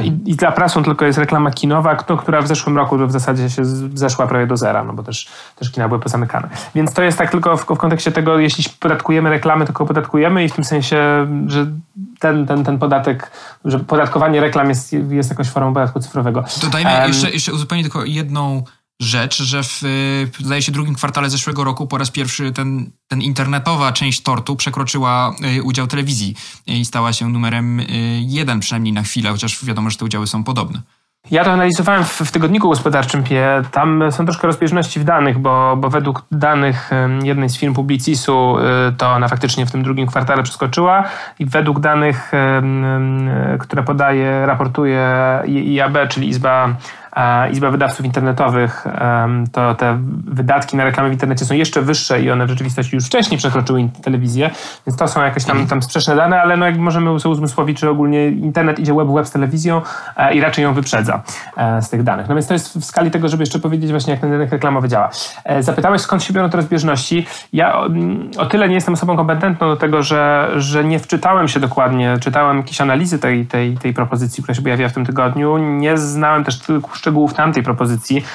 I, 0.03 0.13
i 0.25 0.35
dla 0.35 0.51
prasą 0.51 0.83
tylko 0.83 1.05
jest 1.05 1.19
reklama 1.19 1.51
kinowa, 1.51 1.95
która 1.95 2.41
w 2.41 2.47
zeszłym 2.47 2.77
roku 2.77 3.07
w 3.07 3.11
zasadzie 3.11 3.49
się 3.49 3.65
zeszła 3.93 4.27
prawie 4.27 4.47
do 4.47 4.57
zera, 4.57 4.83
no 4.83 4.93
bo 4.93 5.03
też, 5.03 5.29
też 5.55 5.71
kina 5.71 5.87
były 5.87 5.99
pozamykane. 5.99 6.49
Więc 6.75 6.93
to 6.93 7.01
jest 7.01 7.17
tak 7.17 7.31
tylko 7.31 7.57
w, 7.57 7.61
w 7.61 7.77
kontekście 7.77 8.11
tego, 8.11 8.39
jeśli 8.39 8.63
podatkujemy 8.79 9.29
reklamy, 9.29 9.65
tylko 9.65 9.85
podatkujemy 9.85 10.43
i 10.43 10.49
w 10.49 10.53
tym 10.53 10.63
sensie 10.63 11.18
że 11.47 11.71
ten, 12.19 12.47
ten, 12.47 12.63
ten 12.63 12.79
podatek, 12.79 13.31
że 13.65 13.79
podatkowanie 13.79 14.41
reklam 14.41 14.69
jest, 14.69 14.95
jest 15.09 15.29
jakąś 15.29 15.49
formą 15.49 15.73
podatku 15.73 15.99
cyfrowego. 15.99 16.43
Dodajmy 16.61 16.91
um, 16.91 17.07
jeszcze, 17.07 17.31
jeszcze 17.31 17.53
uzupełnię 17.53 17.83
tylko 17.83 18.05
jedną 18.05 18.63
rzecz, 19.01 19.43
że 19.43 19.63
w, 19.63 19.81
zdaje 20.39 20.61
się, 20.61 20.71
drugim 20.71 20.95
kwartale 20.95 21.29
zeszłego 21.29 21.63
roku 21.63 21.87
po 21.87 21.97
raz 21.97 22.11
pierwszy 22.11 22.51
ten, 22.51 22.91
ten 23.07 23.21
internetowa 23.21 23.91
część 23.91 24.21
tortu 24.21 24.55
przekroczyła 24.55 25.35
y, 25.57 25.63
udział 25.63 25.87
telewizji 25.87 26.35
i 26.67 26.85
stała 26.85 27.13
się 27.13 27.29
numerem 27.29 27.79
y, 27.79 27.85
jeden 28.21 28.59
przynajmniej 28.59 28.93
na 28.93 29.03
chwilę, 29.03 29.31
chociaż 29.31 29.65
wiadomo, 29.65 29.89
że 29.89 29.97
te 29.97 30.05
udziały 30.05 30.27
są 30.27 30.43
podobne. 30.43 30.81
Ja 31.31 31.43
to 31.43 31.51
analizowałem 31.51 32.03
w, 32.03 32.21
w 32.21 32.31
tygodniku 32.31 32.69
gospodarczym 32.69 33.23
PIE. 33.23 33.61
Tam 33.71 34.11
są 34.11 34.25
troszkę 34.25 34.47
rozbieżności 34.47 34.99
w 34.99 35.03
danych, 35.03 35.37
bo, 35.37 35.77
bo 35.77 35.89
według 35.89 36.25
danych 36.31 36.89
jednej 37.23 37.49
z 37.49 37.57
firm 37.57 37.73
Publicisu 37.73 38.57
y, 38.59 38.61
to 38.97 39.11
ona 39.11 39.27
faktycznie 39.27 39.65
w 39.65 39.71
tym 39.71 39.83
drugim 39.83 40.07
kwartale 40.07 40.43
przeskoczyła 40.43 41.03
i 41.39 41.45
według 41.45 41.79
danych, 41.79 42.31
które 43.59 43.83
podaje, 43.83 44.45
raportuje 44.45 45.15
IAB, 45.47 45.97
czyli 46.09 46.27
Izba 46.27 46.75
Izba 47.51 47.71
Wydawców 47.71 48.05
Internetowych, 48.05 48.87
to 49.51 49.75
te 49.75 49.97
wydatki 50.25 50.77
na 50.77 50.83
reklamy 50.83 51.09
w 51.09 51.13
internecie 51.13 51.45
są 51.45 51.53
jeszcze 51.53 51.81
wyższe 51.81 52.21
i 52.21 52.31
one 52.31 52.45
w 52.45 52.49
rzeczywistości 52.49 52.95
już 52.95 53.05
wcześniej 53.05 53.37
przekroczyły 53.37 53.89
telewizję, 54.03 54.49
więc 54.87 54.99
to 54.99 55.07
są 55.07 55.21
jakieś 55.21 55.45
tam, 55.45 55.67
tam 55.67 55.81
sprzeczne 55.81 56.15
dane, 56.15 56.41
ale 56.41 56.57
no 56.57 56.65
jak 56.65 56.77
możemy 56.77 57.19
sobie 57.19 57.33
uzmysłowić, 57.33 57.79
że 57.79 57.89
ogólnie 57.89 58.27
internet 58.27 58.79
idzie 58.79 58.93
web 58.93 59.07
web 59.07 59.27
z 59.27 59.31
telewizją 59.31 59.81
e, 60.17 60.33
i 60.33 60.41
raczej 60.41 60.63
ją 60.63 60.73
wyprzedza 60.73 61.23
e, 61.57 61.81
z 61.81 61.89
tych 61.89 62.03
danych. 62.03 62.29
No 62.29 62.35
więc 62.35 62.47
to 62.47 62.53
jest 62.53 62.77
w 62.79 62.85
skali 62.85 63.11
tego, 63.11 63.27
żeby 63.27 63.43
jeszcze 63.43 63.59
powiedzieć 63.59 63.91
właśnie, 63.91 64.11
jak 64.11 64.21
ten 64.21 64.31
rynek 64.31 64.51
reklamowy 64.51 64.89
działa. 64.89 65.09
E, 65.43 65.63
zapytałeś, 65.63 66.01
skąd 66.01 66.23
się 66.23 66.33
biorą 66.33 66.49
te 66.49 66.57
rozbieżności. 66.57 67.25
Ja 67.53 67.79
o, 68.37 68.45
tyle 68.45 68.69
nie 68.69 68.75
jestem 68.75 68.93
osobą 68.93 69.17
kompetentną 69.17 69.67
do 69.67 69.75
tego, 69.75 70.03
że, 70.03 70.51
że 70.55 70.83
nie 70.83 70.99
wczytałem 70.99 71.47
się 71.47 71.59
dokładnie, 71.59 72.17
czytałem 72.21 72.57
jakieś 72.57 72.81
analizy 72.81 73.19
tej, 73.19 73.45
tej, 73.45 73.77
tej 73.77 73.93
propozycji, 73.93 74.43
która 74.43 74.55
się 74.55 74.61
pojawiła 74.61 74.89
w 74.89 74.93
tym 74.93 75.05
tygodniu. 75.05 75.57
Nie 75.57 75.97
znałem 75.97 76.43
też 76.43 76.59
szczegółów 76.99 77.33
tamtej 77.33 77.63
propozycji, 77.63 78.25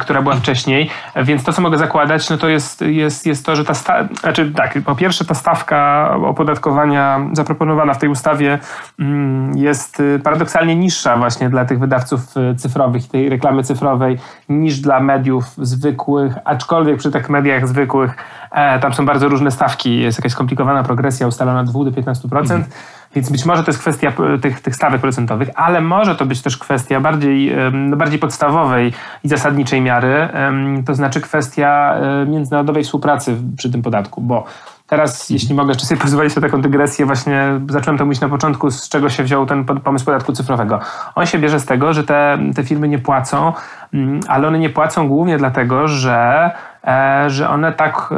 która 0.00 0.22
była 0.22 0.34
wcześniej, 0.34 0.90
więc 1.16 1.44
to, 1.44 1.52
co 1.52 1.62
mogę 1.62 1.78
zakładać, 1.78 2.30
no 2.30 2.38
to 2.38 2.48
jest, 2.48 2.80
jest, 2.80 3.26
jest 3.26 3.46
to, 3.46 3.56
że 3.56 3.64
ta 3.64 3.74
sta- 3.74 4.08
znaczy 4.20 4.52
tak, 4.56 4.78
po 4.84 4.94
pierwsze 4.94 5.24
ta 5.24 5.34
stawka 5.34 6.10
opodatkowania 6.24 7.20
zaproponowana 7.32 7.94
w 7.94 7.98
tej 7.98 8.08
ustawie 8.08 8.58
mm, 8.98 9.56
jest 9.58 10.00
y, 10.00 10.20
paradoksalnie 10.24 10.76
niższa 10.76 11.16
właśnie 11.16 11.50
dla 11.50 11.64
tych 11.64 11.78
wydawców 11.78 12.20
y, 12.36 12.54
cyfrowych 12.54 13.04
i 13.04 13.08
tej 13.08 13.28
reklamy 13.28 13.62
cyfrowej 13.62 14.18
niż 14.48 14.80
dla 14.80 15.00
mediów 15.00 15.44
zwykłych, 15.56 16.34
aczkolwiek 16.44 16.96
przy 16.96 17.10
tych 17.10 17.28
mediach 17.28 17.68
zwykłych 17.68 18.16
e, 18.50 18.78
tam 18.78 18.94
są 18.94 19.06
bardzo 19.06 19.28
różne 19.28 19.50
stawki, 19.50 20.00
jest 20.00 20.18
jakaś 20.18 20.32
skomplikowana 20.32 20.82
progresja 20.82 21.26
ustalona 21.26 21.60
od 21.60 21.70
2 21.70 21.84
do 21.84 21.90
15%. 21.90 22.38
Mhm. 22.38 22.64
Więc 23.14 23.30
być 23.30 23.44
może 23.44 23.64
to 23.64 23.70
jest 23.70 23.80
kwestia 23.80 24.12
tych, 24.42 24.60
tych 24.60 24.76
stawek 24.76 25.00
procentowych, 25.00 25.48
ale 25.54 25.80
może 25.80 26.16
to 26.16 26.26
być 26.26 26.42
też 26.42 26.58
kwestia 26.58 27.00
bardziej, 27.00 27.56
no 27.72 27.96
bardziej 27.96 28.18
podstawowej 28.18 28.92
i 29.24 29.28
zasadniczej 29.28 29.80
miary, 29.80 30.28
to 30.86 30.94
znaczy 30.94 31.20
kwestia 31.20 31.94
e, 31.94 32.26
międzynarodowej 32.26 32.84
współpracy 32.84 33.36
przy 33.56 33.70
tym 33.70 33.82
podatku, 33.82 34.20
bo 34.20 34.44
Teraz, 34.90 35.30
jeśli 35.30 35.54
mogę 35.54 35.70
jeszcze 35.70 35.86
sobie 35.86 36.00
pozwolić 36.06 36.36
na 36.36 36.42
taką 36.42 36.60
dygresję, 36.60 37.06
właśnie 37.06 37.60
zacząłem 37.68 37.98
to 37.98 38.04
mówić 38.04 38.20
na 38.20 38.28
początku, 38.28 38.70
z 38.70 38.88
czego 38.88 39.10
się 39.10 39.22
wziął 39.22 39.46
ten 39.46 39.64
pomysł 39.64 40.04
podatku 40.04 40.32
cyfrowego. 40.32 40.80
On 41.14 41.26
się 41.26 41.38
bierze 41.38 41.60
z 41.60 41.64
tego, 41.64 41.92
że 41.92 42.04
te, 42.04 42.38
te 42.54 42.64
firmy 42.64 42.88
nie 42.88 42.98
płacą, 42.98 43.52
mm, 43.94 44.20
ale 44.28 44.48
one 44.48 44.58
nie 44.58 44.70
płacą 44.70 45.08
głównie 45.08 45.38
dlatego, 45.38 45.88
że 45.88 46.50
E, 46.50 46.69
że 47.26 47.48
one 47.48 47.72
tak 47.72 48.10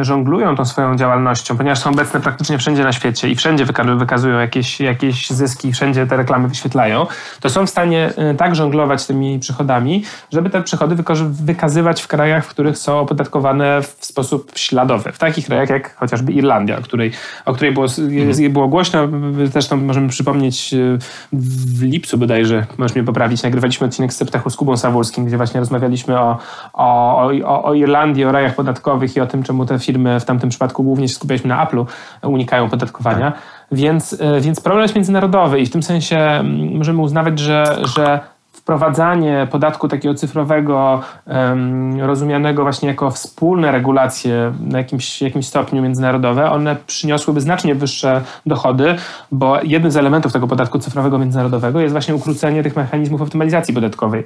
żonglują 0.00 0.56
tą 0.56 0.64
swoją 0.64 0.96
działalnością, 0.96 1.56
ponieważ 1.56 1.78
są 1.78 1.90
obecne 1.90 2.20
praktycznie 2.20 2.58
wszędzie 2.58 2.84
na 2.84 2.92
świecie 2.92 3.28
i 3.28 3.36
wszędzie 3.36 3.64
wykazują 3.98 4.38
jakieś, 4.38 4.80
jakieś 4.80 5.30
zyski, 5.30 5.72
wszędzie 5.72 6.06
te 6.06 6.16
reklamy 6.16 6.48
wyświetlają, 6.48 7.06
to 7.40 7.50
są 7.50 7.66
w 7.66 7.70
stanie 7.70 8.10
e, 8.16 8.34
tak 8.34 8.56
żonglować 8.56 9.06
tymi 9.06 9.38
przychodami, 9.38 10.04
żeby 10.32 10.50
te 10.50 10.62
przychody 10.62 10.96
wykazywać 11.30 12.02
w 12.02 12.08
krajach, 12.08 12.44
w 12.44 12.48
których 12.48 12.78
są 12.78 12.98
opodatkowane 12.98 13.82
w 13.82 14.04
sposób 14.04 14.52
śladowy. 14.54 15.12
W 15.12 15.18
takich 15.18 15.46
krajach 15.46 15.68
jak 15.68 15.96
chociażby 15.96 16.32
Irlandia, 16.32 16.78
o 16.78 16.82
której, 16.82 17.12
o 17.44 17.54
której 17.54 17.72
było, 17.72 17.86
mhm. 17.98 18.52
było 18.52 18.68
głośno. 18.68 19.08
Zresztą 19.44 19.76
możemy 19.76 20.08
przypomnieć 20.08 20.74
e, 20.74 20.98
w 21.32 21.82
lipcu 21.82 22.18
bodajże, 22.18 22.66
możesz 22.78 22.94
mnie 22.94 23.04
poprawić, 23.04 23.42
nagrywaliśmy 23.42 23.86
odcinek 23.86 24.12
z 24.12 24.16
Septechu 24.16 24.50
z 24.50 24.56
Kubą 24.56 24.76
Sawulskim, 24.76 25.24
gdzie 25.24 25.36
właśnie 25.36 25.60
rozmawialiśmy 25.60 26.20
o, 26.20 26.38
o, 26.72 27.30
o, 27.44 27.64
o 27.64 27.74
Irlandii 27.74 28.07
Irlandii, 28.08 28.24
o 28.24 28.32
rajach 28.32 28.54
podatkowych 28.54 29.16
i 29.16 29.20
o 29.20 29.26
tym, 29.26 29.42
czemu 29.42 29.66
te 29.66 29.78
firmy 29.78 30.20
w 30.20 30.24
tamtym 30.24 30.50
przypadku 30.50 30.84
głównie 30.84 31.08
się 31.08 31.14
skupialiśmy 31.14 31.48
na 31.48 31.66
Apple'u, 31.66 31.86
unikają 32.22 32.70
podatkowania. 32.70 33.32
Więc, 33.72 34.16
e, 34.20 34.40
więc 34.40 34.60
problem 34.60 34.82
jest 34.82 34.94
międzynarodowy 34.94 35.60
i 35.60 35.66
w 35.66 35.70
tym 35.70 35.82
sensie 35.82 36.18
mm, 36.18 36.76
możemy 36.76 37.00
uznawać, 37.00 37.38
że, 37.38 37.78
że 37.96 38.20
wprowadzanie 38.68 39.48
podatku 39.50 39.88
takiego 39.88 40.14
cyfrowego, 40.14 41.00
um, 41.26 42.00
rozumianego 42.00 42.62
właśnie 42.62 42.88
jako 42.88 43.10
wspólne 43.10 43.72
regulacje 43.72 44.52
na 44.60 44.78
jakimś, 44.78 45.22
jakimś 45.22 45.46
stopniu 45.46 45.82
międzynarodowe, 45.82 46.50
one 46.50 46.76
przyniosłyby 46.86 47.40
znacznie 47.40 47.74
wyższe 47.74 48.22
dochody, 48.46 48.96
bo 49.32 49.58
jednym 49.62 49.92
z 49.92 49.96
elementów 49.96 50.32
tego 50.32 50.46
podatku 50.46 50.78
cyfrowego 50.78 51.18
międzynarodowego 51.18 51.80
jest 51.80 51.92
właśnie 51.92 52.14
ukrócenie 52.14 52.62
tych 52.62 52.76
mechanizmów 52.76 53.22
optymalizacji 53.22 53.74
podatkowej. 53.74 54.24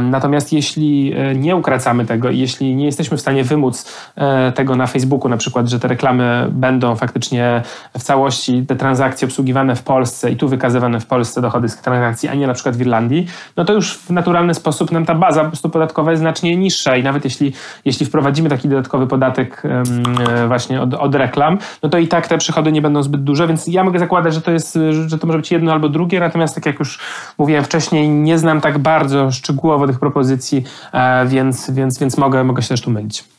Natomiast 0.00 0.52
jeśli 0.52 1.12
e, 1.16 1.34
nie 1.34 1.56
ukracamy 1.56 2.06
tego 2.06 2.30
i 2.30 2.38
jeśli 2.38 2.76
nie 2.76 2.84
jesteśmy 2.84 3.16
w 3.16 3.20
stanie 3.20 3.44
wymóc 3.44 3.96
e, 4.16 4.52
tego 4.52 4.76
na 4.76 4.86
Facebooku 4.86 5.28
na 5.28 5.36
przykład, 5.36 5.68
że 5.68 5.80
te 5.80 5.88
reklamy 5.88 6.48
będą 6.50 6.96
faktycznie 6.96 7.62
w 7.98 8.02
całości, 8.02 8.66
te 8.68 8.76
transakcje 8.76 9.28
obsługiwane 9.28 9.76
w 9.76 9.82
Polsce 9.82 10.30
i 10.30 10.36
tu 10.36 10.48
wykazywane 10.48 11.00
w 11.00 11.06
Polsce 11.06 11.40
dochody 11.40 11.68
z 11.68 11.76
transakcji, 11.76 12.28
a 12.28 12.34
nie 12.34 12.46
na 12.46 12.54
przykład 12.54 12.76
w 12.76 12.80
Irlandii, 12.80 13.26
no 13.56 13.65
to 13.66 13.72
już 13.72 13.94
w 13.94 14.10
naturalny 14.10 14.54
sposób 14.54 14.92
nam 14.92 15.06
ta 15.06 15.14
baza 15.14 15.42
po 15.42 15.48
prostu 15.48 15.70
podatkowa 15.70 16.10
jest 16.10 16.20
znacznie 16.20 16.56
niższa 16.56 16.96
i 16.96 17.02
nawet 17.02 17.24
jeśli, 17.24 17.52
jeśli 17.84 18.06
wprowadzimy 18.06 18.48
taki 18.48 18.68
dodatkowy 18.68 19.06
podatek 19.06 19.62
e, 19.64 20.46
właśnie 20.48 20.82
od, 20.82 20.94
od 20.94 21.14
reklam, 21.14 21.58
no 21.82 21.88
to 21.88 21.98
i 21.98 22.08
tak 22.08 22.28
te 22.28 22.38
przychody 22.38 22.72
nie 22.72 22.82
będą 22.82 23.02
zbyt 23.02 23.24
duże, 23.24 23.46
więc 23.46 23.66
ja 23.66 23.84
mogę 23.84 23.98
zakładać, 23.98 24.34
że 24.34 24.40
to 24.40 24.50
jest, 24.50 24.78
że 25.06 25.18
to 25.18 25.26
może 25.26 25.38
być 25.38 25.50
jedno 25.50 25.72
albo 25.72 25.88
drugie, 25.88 26.20
natomiast 26.20 26.54
tak 26.54 26.66
jak 26.66 26.78
już 26.78 26.98
mówiłem 27.38 27.64
wcześniej, 27.64 28.08
nie 28.08 28.38
znam 28.38 28.60
tak 28.60 28.78
bardzo 28.78 29.30
szczegółowo 29.30 29.86
tych 29.86 29.98
propozycji, 29.98 30.64
e, 30.92 31.26
więc, 31.26 31.70
więc, 31.70 31.98
więc 31.98 32.18
mogę, 32.18 32.44
mogę 32.44 32.62
się 32.62 32.68
też 32.68 32.80
tu 32.80 32.90
mylić. 32.90 33.35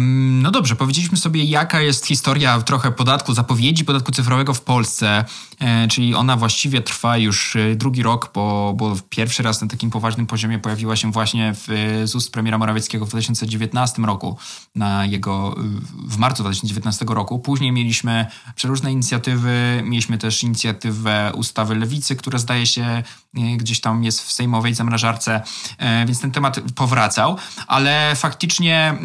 No 0.00 0.50
dobrze, 0.50 0.76
powiedzieliśmy 0.76 1.18
sobie, 1.18 1.44
jaka 1.44 1.80
jest 1.80 2.06
historia 2.06 2.60
trochę 2.60 2.92
podatku, 2.92 3.34
zapowiedzi 3.34 3.84
podatku 3.84 4.12
cyfrowego 4.12 4.54
w 4.54 4.60
Polsce, 4.60 5.24
e, 5.60 5.88
czyli 5.88 6.14
ona 6.14 6.36
właściwie 6.36 6.82
trwa 6.82 7.16
już 7.16 7.56
e, 7.56 7.74
drugi 7.74 8.02
rok, 8.02 8.30
bo, 8.34 8.74
bo 8.76 8.96
pierwszy 9.08 9.42
raz 9.42 9.62
na 9.62 9.68
takim 9.68 9.90
poważnym 9.90 10.26
poziomie 10.26 10.58
pojawiła 10.58 10.96
się 10.96 11.12
właśnie 11.12 11.54
w, 11.54 11.66
z 12.04 12.14
ust 12.14 12.32
premiera 12.32 12.58
Morawieckiego 12.58 13.06
w 13.06 13.08
2019 13.08 14.02
roku, 14.02 14.36
na 14.74 15.06
jego, 15.06 15.56
w 16.06 16.16
marcu 16.16 16.42
2019 16.42 17.04
roku. 17.08 17.38
Później 17.38 17.72
mieliśmy 17.72 18.26
przeróżne 18.54 18.92
inicjatywy, 18.92 19.82
mieliśmy 19.84 20.18
też 20.18 20.42
inicjatywę 20.42 21.32
ustawy 21.34 21.74
Lewicy, 21.74 22.16
która 22.16 22.38
zdaje 22.38 22.66
się 22.66 22.82
e, 22.82 23.02
gdzieś 23.56 23.80
tam 23.80 24.04
jest 24.04 24.22
w 24.22 24.32
sejmowej 24.32 24.74
zamrażarce, 24.74 25.42
więc 26.06 26.20
ten 26.20 26.30
temat 26.30 26.60
powracał, 26.74 27.36
ale 27.66 28.16
faktycznie 28.16 28.98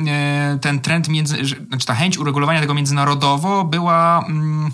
ten 0.62 0.80
trend, 0.80 1.08
między, 1.08 1.38
znaczy 1.68 1.86
ta 1.86 1.96
chęć 1.96 2.18
uregulowania 2.18 2.62
tego 2.62 2.74
międzynarodowo 2.74 3.64
była. 3.64 4.26
Mm, 4.28 4.72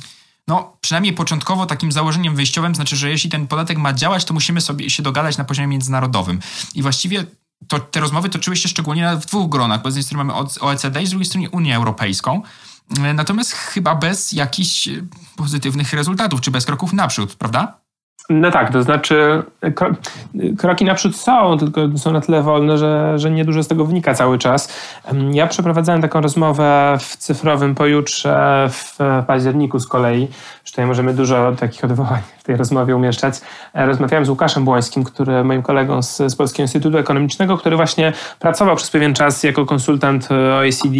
no, 0.47 0.77
przynajmniej 0.81 1.13
początkowo 1.13 1.65
takim 1.65 1.91
założeniem 1.91 2.35
wyjściowym, 2.35 2.75
znaczy, 2.75 2.95
że 2.95 3.09
jeśli 3.09 3.29
ten 3.29 3.47
podatek 3.47 3.77
ma 3.77 3.93
działać, 3.93 4.25
to 4.25 4.33
musimy 4.33 4.61
sobie 4.61 4.89
się 4.89 5.03
dogadać 5.03 5.37
na 5.37 5.43
poziomie 5.43 5.67
międzynarodowym. 5.67 6.39
I 6.75 6.81
właściwie 6.81 7.25
to, 7.67 7.79
te 7.79 7.99
rozmowy 7.99 8.29
toczyły 8.29 8.55
się 8.55 8.69
szczególnie 8.69 9.15
w 9.15 9.25
dwóch 9.25 9.49
gronach, 9.49 9.81
bo 9.81 9.91
z 9.91 9.95
jednej 9.95 10.03
strony 10.03 10.23
mamy 10.23 10.47
OECD 10.61 11.03
i 11.03 11.07
z 11.07 11.09
drugiej 11.09 11.25
strony 11.25 11.49
Unię 11.49 11.75
Europejską. 11.75 12.41
Natomiast 13.13 13.51
chyba 13.51 13.95
bez 13.95 14.31
jakichś 14.31 14.89
pozytywnych 15.35 15.93
rezultatów, 15.93 16.41
czy 16.41 16.51
bez 16.51 16.65
kroków 16.65 16.93
naprzód, 16.93 17.35
prawda? 17.35 17.84
No 18.29 18.51
tak, 18.51 18.71
to 18.71 18.83
znaczy 18.83 19.43
kroki 20.57 20.85
naprzód 20.85 21.15
są, 21.15 21.57
tylko 21.57 21.81
są 21.97 22.11
na 22.11 22.21
tyle 22.21 22.41
wolne, 22.41 22.77
że, 22.77 23.19
że 23.19 23.31
niedużo 23.31 23.63
z 23.63 23.67
tego 23.67 23.85
wynika 23.85 24.13
cały 24.13 24.37
czas. 24.37 24.79
Ja 25.31 25.47
przeprowadzałem 25.47 26.01
taką 26.01 26.21
rozmowę 26.21 26.97
w 26.99 27.17
cyfrowym 27.17 27.75
pojutrze 27.75 28.67
w 28.71 28.97
październiku 29.27 29.79
z 29.79 29.87
kolei, 29.87 30.27
że 30.65 30.71
tutaj 30.71 30.85
możemy 30.85 31.13
dużo 31.13 31.51
takich 31.59 31.83
odwołań 31.83 32.21
tej 32.45 32.55
rozmowie 32.55 32.95
umieszczać. 32.95 33.41
E, 33.73 33.85
rozmawiałem 33.85 34.25
z 34.25 34.29
Łukaszem 34.29 34.65
Błońskim, 34.65 35.03
który 35.03 35.43
moim 35.43 35.61
kolegą 35.61 36.01
z, 36.01 36.17
z 36.17 36.35
Polskiego 36.35 36.63
Instytutu 36.63 36.97
Ekonomicznego, 36.97 37.57
który 37.57 37.75
właśnie 37.75 38.13
pracował 38.39 38.75
przez 38.75 38.91
pewien 38.91 39.13
czas 39.13 39.43
jako 39.43 39.65
konsultant 39.65 40.27
e, 40.31 40.55
OECD 40.55 40.95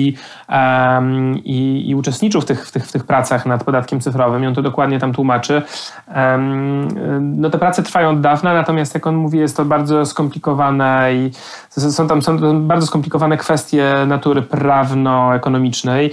um, 0.49 1.37
i, 1.37 1.89
i, 1.89 1.95
uczestniczył 1.95 2.41
w 2.41 2.45
tych, 2.45 2.67
w, 2.67 2.71
tych, 2.71 2.87
w 2.87 2.91
tych 2.91 3.03
pracach 3.03 3.45
nad 3.45 3.63
podatkiem 3.63 4.01
cyfrowym 4.01 4.43
i 4.43 4.47
on 4.47 4.55
to 4.55 4.61
dokładnie 4.61 4.99
tam 4.99 5.13
tłumaczy. 5.13 5.61
Um, 6.15 6.87
no 7.41 7.49
te 7.49 7.57
prace 7.57 7.83
trwają 7.83 8.09
od 8.09 8.21
dawna, 8.21 8.53
natomiast 8.53 8.93
jak 8.93 9.07
on 9.07 9.15
mówi, 9.15 9.39
jest 9.39 9.57
to 9.57 9.65
bardzo 9.65 10.05
skomplikowane 10.05 11.13
i 11.13 11.31
są 11.69 12.07
tam 12.07 12.21
są 12.21 12.61
bardzo 12.61 12.87
skomplikowane 12.87 13.37
kwestie 13.37 13.93
natury 14.07 14.41
prawno-ekonomicznej, 14.41 16.11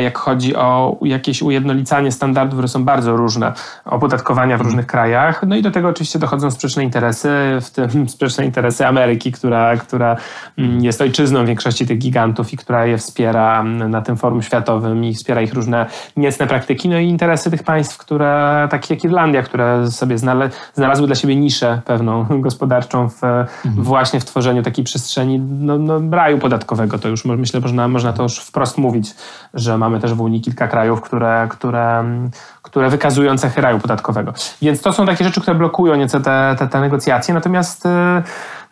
jak 0.00 0.18
chodzi 0.18 0.56
o 0.56 0.96
jakieś 1.02 1.42
ujednolicanie 1.42 2.12
standardów, 2.12 2.54
które 2.54 2.68
są 2.68 2.84
bardzo 2.84 3.16
różne, 3.16 3.52
opodatkowania 3.84 4.58
w 4.58 4.60
różnych 4.68 4.86
krajach. 4.86 5.42
No 5.46 5.56
i 5.56 5.62
do 5.62 5.70
tego 5.70 5.88
oczywiście 5.88 6.18
dochodzą 6.18 6.50
sprzeczne 6.50 6.84
interesy, 6.84 7.28
w 7.60 7.70
tym 7.70 8.08
sprzeczne 8.14 8.44
interesy 8.44 8.86
Ameryki, 8.86 9.32
która, 9.32 9.76
która 9.76 10.16
mm, 10.58 10.84
jest 10.84 11.00
ojczyzną 11.00 11.46
większości 11.46 11.86
tych 11.86 11.98
gigantów 11.98 12.52
i 12.52 12.56
która 12.56 12.86
je 12.86 12.98
wspiera 12.98 13.62
na 13.62 14.02
tym 14.02 14.16
forum 14.16 14.42
światowym 14.42 15.04
i 15.04 15.14
wspiera 15.14 15.42
ich 15.42 15.54
różne 15.54 15.86
niecne 16.16 16.46
praktyki. 16.46 16.88
No 16.88 16.98
i 16.98 17.08
interesy 17.08 17.50
tych 17.50 17.62
państw, 17.62 17.98
które, 17.98 18.68
takie 18.70 18.94
jak 18.94 19.04
Irlandia, 19.04 19.42
które 19.42 19.90
sobie 19.90 20.18
znalazły 20.18 20.58
znalazły 20.74 21.06
dla 21.06 21.16
siebie 21.16 21.36
niszę 21.36 21.80
pewną 21.84 22.26
gospodarczą 22.46 23.08
w, 23.08 23.24
mhm. 23.24 23.84
właśnie 23.84 24.20
w 24.20 24.24
tworzeniu 24.24 24.62
takiej 24.62 24.84
przestrzeni 24.84 25.38
no, 25.38 25.78
no, 25.78 26.00
raju 26.16 26.38
podatkowego. 26.38 26.98
To 26.98 27.08
już 27.08 27.24
myślę, 27.24 27.60
można, 27.60 27.88
można 27.88 28.12
to 28.12 28.22
już 28.22 28.38
wprost 28.38 28.78
mówić, 28.78 29.14
że 29.54 29.78
mamy 29.78 30.00
też 30.00 30.14
w 30.14 30.20
Unii 30.20 30.40
kilka 30.40 30.68
krajów, 30.68 31.00
które, 31.00 31.46
które, 31.50 32.04
które 32.70 32.90
wykazują 32.90 33.38
cechy 33.38 33.60
raju 33.60 33.78
podatkowego. 33.78 34.32
Więc 34.62 34.80
to 34.80 34.92
są 34.92 35.06
takie 35.06 35.24
rzeczy, 35.24 35.40
które 35.40 35.54
blokują 35.54 35.94
nieco 35.94 36.20
te, 36.20 36.56
te, 36.58 36.68
te 36.68 36.80
negocjacje. 36.80 37.34
Natomiast 37.34 37.86
y, 37.86 37.88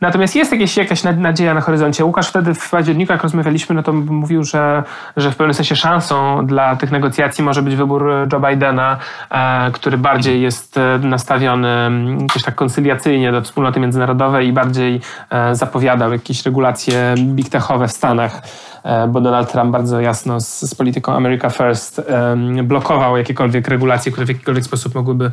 Natomiast 0.01 0.37
jest 0.37 0.53
jakieś, 0.53 0.77
jakaś 0.77 1.03
nadzieja 1.03 1.55
na 1.55 1.61
horyzoncie. 1.61 2.05
Łukasz 2.05 2.29
wtedy 2.29 2.55
w 2.55 2.71
październiku, 2.71 3.13
jak 3.13 3.23
rozmawialiśmy, 3.23 3.75
no 3.75 3.83
to 3.83 3.93
mówił, 3.93 4.45
że, 4.45 4.83
że 5.17 5.31
w 5.31 5.37
pewnym 5.37 5.55
sensie 5.55 5.77
szansą 5.77 6.47
dla 6.47 6.77
tych 6.77 6.91
negocjacji 6.91 7.45
może 7.45 7.63
być 7.63 7.77
wybór 7.77 8.11
Joe 8.33 8.41
Bidena, 8.41 8.97
e, 9.31 9.71
który 9.71 9.99
bardziej 9.99 10.43
jest 10.43 10.79
e, 10.79 10.99
nastawiony 10.99 11.91
jakoś 12.21 12.43
tak 12.43 12.55
koncyliacyjnie 12.55 13.33
do 13.33 13.43
wspólnoty 13.43 13.81
międzynarodowej 13.81 14.49
i 14.49 14.53
bardziej 14.53 15.01
e, 15.31 15.55
zapowiadał 15.55 16.13
jakieś 16.13 16.45
regulacje 16.45 17.15
big 17.19 17.49
techowe 17.49 17.89
w 17.89 17.93
Stanach. 17.93 18.43
E, 18.85 19.09
bo 19.09 19.21
Donald 19.21 19.53
Trump 19.53 19.71
bardzo 19.71 20.01
jasno 20.01 20.41
z, 20.41 20.61
z 20.61 20.75
polityką 20.75 21.13
America 21.13 21.51
First 21.51 22.03
blokował 22.63 23.17
jakiekolwiek 23.17 23.69
regulacje, 23.69 24.13
które 24.13 24.27
w 24.27 24.29
jakikolwiek 24.29 24.65
sposób 24.65 24.95
mogłyby, 24.95 25.31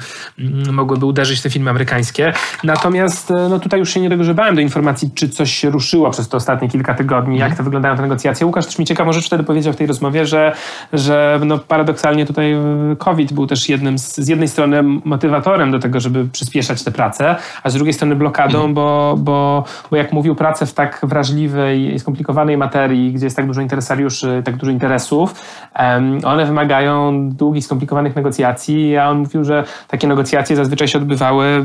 mogłyby 0.71 1.05
uderzyć 1.05 1.41
te 1.41 1.49
firmy 1.49 1.69
amerykańskie. 1.69 2.33
Natomiast 2.63 3.31
e, 3.31 3.49
no 3.49 3.59
tutaj 3.59 3.79
już 3.79 3.89
się 3.89 3.99
nie 3.99 4.09
dogrzebałem 4.09 4.52
do 4.55 4.61
informacji, 4.61 5.11
czy 5.15 5.29
coś 5.29 5.51
się 5.51 5.69
ruszyło 5.69 6.11
przez 6.11 6.29
te 6.29 6.37
ostatnie 6.37 6.69
kilka 6.69 6.93
tygodni, 6.93 7.37
jak 7.37 7.57
to 7.57 7.63
wyglądają 7.63 7.95
te 7.95 8.01
negocjacje. 8.01 8.47
Łukasz 8.47 8.65
też 8.65 8.79
mi 8.79 8.85
ciekawą 8.85 9.13
rzecz 9.13 9.25
wtedy 9.25 9.43
powiedział 9.43 9.73
w 9.73 9.75
tej 9.75 9.87
rozmowie, 9.87 10.25
że, 10.25 10.55
że 10.93 11.39
no 11.45 11.57
paradoksalnie 11.57 12.25
tutaj 12.25 12.53
e, 12.53 12.59
COVID 12.97 13.33
był 13.33 13.47
też 13.47 13.69
jednym 13.69 13.97
z, 13.97 14.15
z 14.15 14.27
jednej 14.27 14.47
strony 14.47 14.83
motywatorem 14.83 15.71
do 15.71 15.79
tego, 15.79 15.99
żeby 15.99 16.25
przyspieszać 16.25 16.83
tę 16.83 16.91
pracę, 16.91 17.35
a 17.63 17.69
z 17.69 17.73
drugiej 17.73 17.93
strony 17.93 18.15
blokadą, 18.15 18.57
mhm. 18.57 18.73
bo, 18.73 19.15
bo, 19.17 19.63
bo 19.91 19.97
jak 19.97 20.13
mówił, 20.13 20.35
pracę 20.35 20.65
w 20.65 20.73
tak 20.73 20.99
wrażliwej 21.03 21.93
i 21.93 21.99
skomplikowanej 21.99 22.57
materii, 22.57 23.13
gdzie 23.13 23.25
jest 23.25 23.35
tak 23.35 23.47
dużo 23.47 23.61
interesariuszy, 23.61 24.41
tak 24.45 24.57
dużo 24.57 24.71
interesów. 24.71 25.35
One 26.23 26.45
wymagają 26.45 27.29
długich, 27.29 27.65
skomplikowanych 27.65 28.15
negocjacji, 28.15 28.97
a 28.97 29.09
on 29.09 29.17
mówił, 29.17 29.43
że 29.43 29.63
takie 29.87 30.07
negocjacje 30.07 30.55
zazwyczaj 30.55 30.87
się 30.87 30.97
odbywały 30.97 31.63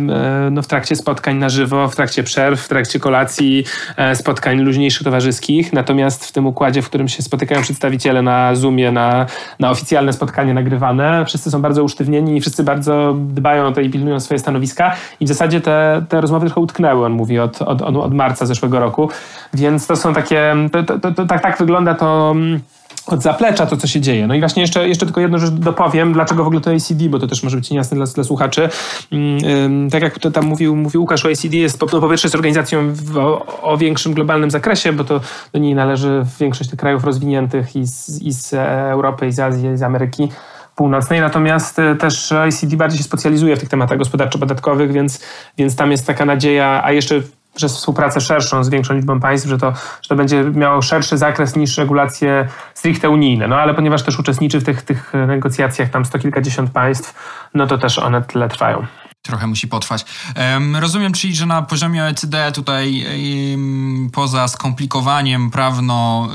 no, 0.51 0.63
w 0.63 0.67
trakcie 0.67 0.97
spotkań 0.97 1.37
na 1.37 1.49
żywo, 1.49 1.89
w 1.89 1.97
trakcie 1.97 2.23
przerw, 2.23 2.61
w 2.61 2.69
trakcie 2.69 2.78
kolacji, 3.01 3.65
e, 3.97 4.17
spotkań 4.17 4.61
luźniejszych, 4.61 5.05
towarzyskich. 5.05 5.73
Natomiast 5.73 6.27
w 6.27 6.33
tym 6.33 6.47
układzie, 6.47 6.83
w 6.83 6.89
którym 6.89 7.09
się 7.09 7.23
spotykają 7.23 7.63
przedstawiciele 7.63 8.23
na 8.23 8.55
Zoomie, 8.55 8.93
na, 8.93 9.27
na 9.59 9.71
oficjalne 9.71 10.13
spotkanie 10.13 10.55
nagrywane, 10.55 11.25
wszyscy 11.27 11.51
są 11.51 11.63
bardzo 11.63 11.85
usztywnieni 11.85 12.37
i 12.37 12.41
wszyscy 12.41 12.65
bardzo 12.65 13.15
dbają 13.19 13.67
o 13.67 13.73
to 13.73 13.81
i 13.81 13.91
pilnują 13.91 14.21
swoje 14.21 14.39
stanowiska. 14.39 14.95
I 15.21 15.25
w 15.25 15.29
zasadzie 15.29 15.61
te, 15.61 16.05
te 16.09 16.21
rozmowy 16.21 16.47
trochę 16.47 16.61
utknęły, 16.61 17.07
on 17.07 17.13
mówi, 17.13 17.39
od, 17.39 17.63
od, 17.63 17.83
od 17.83 18.15
marca 18.15 18.47
zeszłego 18.47 18.81
roku. 18.81 19.11
Więc 19.55 19.87
to 19.87 19.97
są 19.97 20.15
takie, 20.15 20.55
to, 20.73 20.99
to, 20.99 21.13
to 21.13 21.27
tak, 21.27 21.43
tak 21.43 21.59
wygląda 21.59 21.95
to 21.95 22.31
mm, 22.31 22.61
od 23.13 23.23
zaplecza 23.23 23.67
to, 23.67 23.77
co 23.77 23.87
się 23.87 24.01
dzieje. 24.01 24.27
No 24.27 24.35
i 24.35 24.41
właśnie 24.41 24.63
jeszcze, 24.63 24.89
jeszcze 24.89 25.07
tylko 25.07 25.21
jedną 25.21 25.39
rzecz 25.39 25.51
dopowiem, 25.51 26.13
dlaczego 26.13 26.45
w 26.45 26.47
ogóle 26.47 26.61
to 26.63 26.71
ACD, 26.71 27.09
bo 27.09 27.19
to 27.19 27.27
też 27.27 27.43
może 27.43 27.57
być 27.57 27.71
niejasne 27.71 27.97
dla, 27.97 28.07
dla 28.07 28.25
słuchaczy. 28.25 28.69
Mm, 29.13 29.91
tak 29.91 30.03
jak 30.03 30.19
to 30.19 30.31
tam 30.31 30.45
mówił, 30.45 30.77
mówił 30.77 31.01
Łukasz, 31.01 31.27
ACD 31.27 31.55
jest 31.55 31.79
po, 31.79 31.87
no 31.93 32.01
po 32.01 32.09
pierwsze 32.09 32.27
jest 32.27 32.35
organizacją 32.35 32.93
w, 32.93 33.19
o, 33.19 33.47
o, 33.63 33.77
większym 33.77 34.15
globalnym 34.15 34.51
zakresie, 34.51 34.93
bo 34.93 35.05
to 35.05 35.21
do 35.53 35.59
niej 35.59 35.75
należy 35.75 36.25
większość 36.41 36.71
tych 36.71 36.79
krajów 36.79 37.05
rozwiniętych 37.05 37.77
i 37.77 37.87
z, 37.87 38.23
i 38.23 38.33
z 38.33 38.55
Europy, 38.91 39.27
i 39.27 39.33
z 39.33 39.41
Azji, 39.41 39.69
i 39.71 39.77
z 39.77 39.83
Ameryki. 39.83 40.29
Północnej, 40.77 41.21
natomiast 41.21 41.79
e, 41.79 41.97
też 41.97 42.35
ICD 42.49 42.77
bardziej 42.77 42.99
się 42.99 43.05
specjalizuje 43.05 43.57
w 43.57 43.61
tych 43.61 43.69
tematach 43.69 43.99
gospodarczo-podatkowych, 43.99 44.93
więc, 44.93 45.21
więc 45.59 45.77
tam 45.77 45.91
jest 45.91 46.07
taka 46.07 46.25
nadzieja, 46.25 46.81
a 46.85 46.93
jeszcze 46.93 47.23
przez 47.59 47.77
współpracę 47.77 48.21
szerszą 48.21 48.65
z 48.65 48.69
większą 48.69 48.95
liczbą 48.95 49.21
państw, 49.21 49.49
że 49.49 49.59
to, 49.59 49.73
że 50.03 50.09
to 50.09 50.17
będzie 50.17 50.45
miało 50.45 50.83
szerszy 50.83 51.19
zakres 51.19 51.57
niż 51.57 51.79
regulacje 51.79 52.49
stricte 52.75 53.11
unijne. 53.11 53.49
No 53.49 53.57
ale 53.57 53.75
ponieważ 53.75 54.03
też 54.03 54.19
uczestniczy 54.19 54.61
w 54.61 54.65
tych, 54.65 54.83
tych 54.83 55.13
negocjacjach 55.27 55.91
tam 55.91 56.05
sto 56.05 56.19
kilkadziesiąt 56.19 56.71
państw, 56.71 57.15
no 57.55 57.67
to 57.67 57.79
też 57.79 57.99
one 57.99 58.23
tyle 58.23 58.49
trwają 58.49 58.87
trochę 59.23 59.47
musi 59.47 59.69
potrwać. 59.69 60.05
Rozumiem, 60.81 61.13
czyli, 61.13 61.35
że 61.35 61.47
na 61.47 61.63
poziomie 61.63 62.05
OECD 62.05 62.53
tutaj 62.53 63.07
poza 64.13 64.49
skomplikowaniem 64.49 65.51
prawno, 65.51 66.29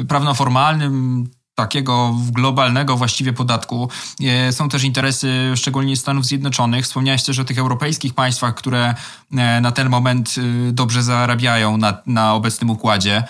y, 0.00 0.04
prawnoformalnym 0.04 1.24
takiego 1.56 2.14
globalnego 2.32 2.96
właściwie 2.96 3.32
podatku. 3.32 3.88
E, 4.20 4.52
są 4.52 4.68
też 4.68 4.84
interesy 4.84 5.52
szczególnie 5.56 5.96
Stanów 5.96 6.26
Zjednoczonych. 6.26 6.84
Wspomniałeś 6.84 7.22
też 7.22 7.38
o 7.38 7.44
tych 7.44 7.58
europejskich 7.58 8.14
państwach, 8.14 8.54
które 8.54 8.94
e, 9.36 9.60
na 9.60 9.72
ten 9.72 9.88
moment 9.88 10.34
e, 10.38 10.72
dobrze 10.72 11.02
zarabiają 11.02 11.76
na, 11.76 11.98
na 12.06 12.34
obecnym 12.34 12.70
układzie. 12.70 13.24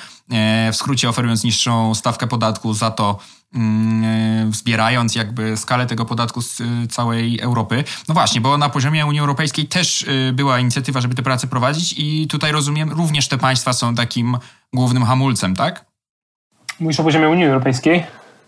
W 0.72 0.76
skrócie 0.76 1.08
oferując 1.08 1.44
niższą 1.44 1.94
stawkę 1.94 2.26
podatku 2.26 2.74
za 2.74 2.90
to, 2.90 3.18
mm, 3.54 4.52
zbierając 4.52 5.14
jakby 5.14 5.56
skalę 5.56 5.86
tego 5.86 6.04
podatku 6.04 6.42
z 6.42 6.62
całej 6.90 7.40
Europy. 7.40 7.84
No 8.08 8.14
właśnie, 8.14 8.40
bo 8.40 8.58
na 8.58 8.68
poziomie 8.68 9.06
Unii 9.06 9.20
Europejskiej 9.20 9.66
też 9.66 10.06
była 10.32 10.58
inicjatywa, 10.58 11.00
żeby 11.00 11.14
te 11.14 11.22
prace 11.22 11.46
prowadzić 11.46 11.94
i 11.98 12.26
tutaj 12.28 12.52
rozumiem, 12.52 12.92
również 12.92 13.28
te 13.28 13.38
państwa 13.38 13.72
są 13.72 13.94
takim 13.94 14.38
głównym 14.72 15.04
hamulcem, 15.04 15.56
tak? 15.56 15.95
Mówisz 16.80 17.00
o 17.00 17.04
poziomie 17.04 17.28
Unii 17.28 17.46
Europejskiej? 17.46 18.04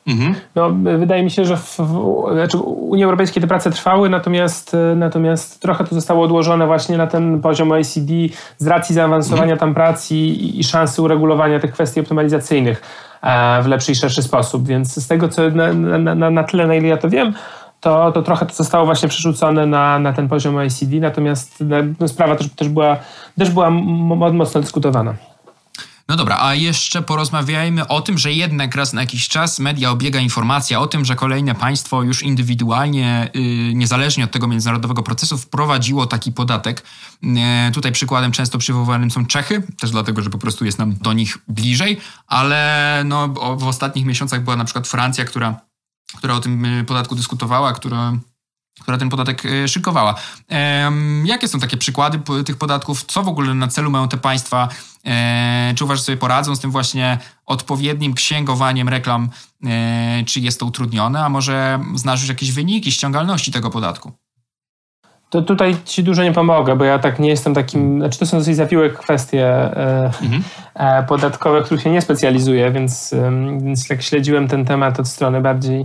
Mhm. 0.08 0.34
No, 0.54 0.70
wydaje 0.98 1.22
mi 1.22 1.30
się, 1.30 1.44
że 1.44 1.56
w, 1.56 1.76
w 1.78 2.24
znaczy 2.32 2.58
Unii 2.58 3.04
Europejskiej 3.04 3.42
te 3.42 3.46
prace 3.46 3.70
trwały, 3.70 4.08
natomiast, 4.08 4.76
natomiast 4.96 5.60
trochę 5.60 5.84
to 5.84 5.94
zostało 5.94 6.24
odłożone 6.24 6.66
właśnie 6.66 6.96
na 6.96 7.06
ten 7.06 7.40
poziom 7.40 7.72
OECD 7.72 8.12
z 8.58 8.66
racji 8.66 8.94
zaawansowania 8.94 9.52
mhm. 9.52 9.58
tam 9.58 9.74
prac 9.74 10.10
i, 10.10 10.60
i 10.60 10.64
szansy 10.64 11.02
uregulowania 11.02 11.60
tych 11.60 11.72
kwestii 11.72 12.00
optymalizacyjnych 12.00 12.82
e, 13.22 13.62
w 13.62 13.66
lepszy 13.66 13.92
i 13.92 13.94
szerszy 13.94 14.22
sposób. 14.22 14.66
Więc 14.66 15.04
z 15.04 15.08
tego, 15.08 15.28
co 15.28 15.50
na, 15.50 15.72
na, 15.72 16.14
na, 16.14 16.30
na 16.30 16.44
tyle, 16.44 16.66
na 16.66 16.74
ile 16.74 16.88
ja 16.88 16.96
to 16.96 17.08
wiem, 17.08 17.34
to, 17.80 18.12
to 18.12 18.22
trochę 18.22 18.46
to 18.46 18.54
zostało 18.54 18.86
właśnie 18.86 19.08
przerzucone 19.08 19.66
na, 19.66 19.98
na 19.98 20.12
ten 20.12 20.28
poziom 20.28 20.56
OECD, 20.56 20.96
natomiast 20.96 21.64
no, 22.00 22.08
sprawa 22.08 22.36
też, 22.36 22.48
też, 22.50 22.68
była, 22.68 22.96
też 23.38 23.50
była 23.50 23.70
mocno 23.70 24.60
dyskutowana. 24.60 25.14
No 26.08 26.16
dobra, 26.16 26.38
a 26.40 26.54
jeszcze 26.54 27.02
porozmawiajmy 27.02 27.88
o 27.88 28.00
tym, 28.00 28.18
że 28.18 28.32
jednak 28.32 28.74
raz 28.74 28.92
na 28.92 29.00
jakiś 29.00 29.28
czas 29.28 29.58
media 29.58 29.90
obiega 29.90 30.20
informacja 30.20 30.80
o 30.80 30.86
tym, 30.86 31.04
że 31.04 31.16
kolejne 31.16 31.54
państwo 31.54 32.02
już 32.02 32.22
indywidualnie, 32.22 33.30
yy, 33.34 33.74
niezależnie 33.74 34.24
od 34.24 34.30
tego 34.30 34.48
międzynarodowego 34.48 35.02
procesu, 35.02 35.38
wprowadziło 35.38 36.06
taki 36.06 36.32
podatek. 36.32 36.82
Yy, 37.22 37.32
tutaj 37.74 37.92
przykładem 37.92 38.32
często 38.32 38.58
przywoływanym 38.58 39.10
są 39.10 39.26
Czechy, 39.26 39.62
też 39.80 39.90
dlatego, 39.90 40.22
że 40.22 40.30
po 40.30 40.38
prostu 40.38 40.64
jest 40.64 40.78
nam 40.78 40.96
do 40.96 41.12
nich 41.12 41.38
bliżej, 41.48 42.00
ale 42.26 43.02
no, 43.06 43.28
w 43.56 43.64
ostatnich 43.64 44.06
miesiącach 44.06 44.44
była 44.44 44.56
na 44.56 44.64
przykład 44.64 44.88
Francja, 44.88 45.24
która, 45.24 45.60
która 46.16 46.34
o 46.34 46.40
tym 46.40 46.64
y, 46.64 46.84
podatku 46.84 47.14
dyskutowała, 47.14 47.72
która 47.72 48.12
która 48.80 48.98
ten 48.98 49.08
podatek 49.08 49.46
e, 49.46 49.68
szykowała. 49.68 50.14
Jakie 51.24 51.48
są 51.48 51.60
takie 51.60 51.76
przykłady 51.76 52.20
tych 52.44 52.56
podatków? 52.56 53.04
Co 53.04 53.22
w 53.22 53.28
ogóle 53.28 53.54
na 53.54 53.68
celu 53.68 53.90
mają 53.90 54.08
te 54.08 54.16
państwa? 54.16 54.68
E, 55.06 55.72
czy 55.76 55.84
uważasz, 55.84 56.00
że 56.00 56.04
sobie 56.04 56.18
poradzą 56.18 56.56
z 56.56 56.60
tym 56.60 56.70
właśnie 56.70 57.18
odpowiednim 57.46 58.14
księgowaniem 58.14 58.88
reklam? 58.88 59.28
E, 59.66 60.24
czy 60.26 60.40
jest 60.40 60.60
to 60.60 60.66
utrudnione? 60.66 61.24
A 61.24 61.28
może 61.28 61.80
znasz 61.94 62.20
już 62.20 62.28
jakieś 62.28 62.52
wyniki 62.52 62.92
ściągalności 62.92 63.52
tego 63.52 63.70
podatku? 63.70 64.12
To 65.30 65.42
tutaj 65.42 65.76
ci 65.84 66.04
dużo 66.04 66.22
nie 66.22 66.32
pomogę, 66.32 66.76
bo 66.76 66.84
ja 66.84 66.98
tak 66.98 67.18
nie 67.18 67.28
jestem 67.28 67.54
takim. 67.54 68.00
Znaczy, 68.00 68.18
to 68.18 68.26
są 68.26 68.38
dosyć 68.38 68.56
zawiłe 68.56 68.90
kwestie 68.90 69.70
mhm. 70.22 70.42
podatkowe, 71.08 71.62
których 71.62 71.82
się 71.82 71.90
nie 71.90 72.02
specjalizuję, 72.02 72.70
więc, 72.70 73.14
więc 73.62 73.90
jak 73.90 74.02
śledziłem 74.02 74.48
ten 74.48 74.64
temat 74.64 75.00
od 75.00 75.08
strony 75.08 75.40
bardziej 75.40 75.84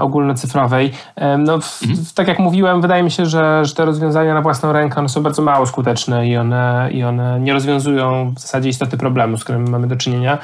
ogólnocyfrowej. 0.00 0.92
E, 1.16 1.38
no, 1.38 1.60
w, 1.60 1.82
mhm. 1.82 2.06
tak 2.14 2.28
jak 2.28 2.38
mówiłem, 2.38 2.82
wydaje 2.82 3.02
mi 3.02 3.10
się, 3.10 3.26
że, 3.26 3.64
że 3.64 3.74
te 3.74 3.84
rozwiązania 3.84 4.34
na 4.34 4.42
własną 4.42 4.72
rękę 4.72 4.98
one 4.98 5.08
są 5.08 5.22
bardzo 5.22 5.42
mało 5.42 5.66
skuteczne 5.66 6.28
i 6.28 6.36
one, 6.36 6.88
i 6.92 7.04
one 7.04 7.40
nie 7.40 7.52
rozwiązują 7.52 8.32
w 8.36 8.40
zasadzie 8.40 8.68
istoty 8.68 8.96
problemu, 8.96 9.36
z 9.36 9.44
którym 9.44 9.68
mamy 9.68 9.86
do 9.86 9.96
czynienia. 9.96 10.38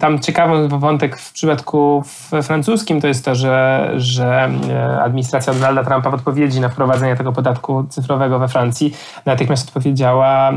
Tam 0.00 0.20
ciekawy 0.20 0.68
wątek 0.68 1.16
w 1.16 1.32
przypadku 1.32 2.02
francuskim 2.42 3.00
to 3.00 3.08
jest 3.08 3.24
to, 3.24 3.34
że, 3.34 3.90
że 3.96 4.50
e, 4.70 5.02
administracja 5.02 5.54
Donalda 5.54 5.84
Trumpa 5.84 6.10
w 6.10 6.14
odpowiedzi 6.14 6.60
na 6.60 6.68
wprowadzenie 6.68 7.16
tego 7.16 7.32
podatku 7.32 7.84
cyfrowego 7.88 8.38
we 8.38 8.48
Francji 8.48 8.94
natychmiast 9.26 9.68
odpowiedziała 9.68 10.52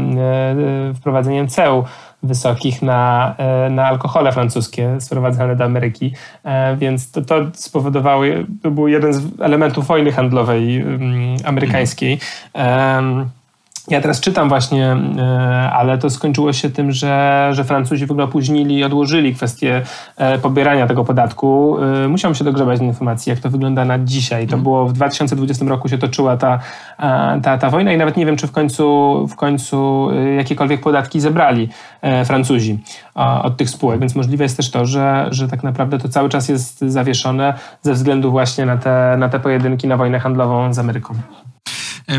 wprowadzeniem 0.95 1.47
ceł 1.47 1.83
wysokich 2.23 2.81
na, 2.81 3.35
e, 3.37 3.69
na 3.69 3.85
alkohole 3.85 4.31
francuskie 4.31 5.01
sprowadzane 5.01 5.55
do 5.55 5.63
Ameryki, 5.63 6.13
e, 6.43 6.75
więc 6.75 7.11
to, 7.11 7.21
to 7.21 7.35
spowodowało, 7.53 8.23
to 8.63 8.71
był 8.71 8.87
jeden 8.87 9.13
z 9.13 9.41
elementów 9.41 9.87
wojny 9.87 10.11
handlowej 10.11 10.77
mm, 10.81 11.37
amerykańskiej. 11.45 12.19
Mhm. 12.53 13.29
Ja 13.87 14.01
teraz 14.01 14.19
czytam 14.19 14.49
właśnie, 14.49 14.97
e, 15.17 15.71
ale 15.71 15.97
to 15.97 16.09
skończyło 16.09 16.53
się 16.53 16.69
tym, 16.69 16.91
że, 16.91 17.49
że 17.51 17.63
Francuzi 17.63 18.05
w 18.05 18.11
ogóle 18.11 18.25
opóźnili 18.25 18.77
i 18.77 18.83
odłożyli 18.83 19.35
kwestię 19.35 19.81
e, 20.17 20.37
pobierania 20.37 20.87
tego 20.87 21.05
podatku. 21.05 21.77
E, 22.03 22.07
musiałem 22.07 22.35
się 22.35 22.43
dogrzebać 22.43 22.81
informacji, 22.81 23.29
jak 23.29 23.39
to 23.39 23.49
wygląda 23.49 23.85
na 23.85 23.99
dzisiaj. 23.99 24.41
To 24.47 24.55
mhm. 24.55 24.63
było 24.63 24.87
w 24.87 24.93
2020 24.93 25.65
roku 25.65 25.89
się 25.89 25.97
toczyła 25.97 26.37
ta, 26.37 26.59
ta, 27.43 27.57
ta 27.57 27.69
wojna 27.69 27.93
i 27.93 27.97
nawet 27.97 28.17
nie 28.17 28.25
wiem, 28.25 28.37
czy 28.37 28.47
w 28.47 28.51
końcu, 28.51 29.27
w 29.27 29.35
końcu 29.35 30.07
jakiekolwiek 30.37 30.81
podatki 30.81 31.19
zebrali 31.19 31.69
Francuzi 32.25 32.79
od 33.43 33.57
tych 33.57 33.69
spółek, 33.69 33.99
więc 33.99 34.15
możliwe 34.15 34.43
jest 34.43 34.57
też 34.57 34.71
to, 34.71 34.85
że, 34.85 35.27
że 35.31 35.47
tak 35.47 35.63
naprawdę 35.63 35.97
to 35.97 36.09
cały 36.09 36.29
czas 36.29 36.49
jest 36.49 36.79
zawieszone 36.81 37.53
ze 37.81 37.93
względu 37.93 38.31
właśnie 38.31 38.65
na 38.65 38.77
te, 38.77 39.15
na 39.17 39.29
te 39.29 39.39
pojedynki, 39.39 39.87
na 39.87 39.97
wojnę 39.97 40.19
handlową 40.19 40.73
z 40.73 40.79
Ameryką. 40.79 41.13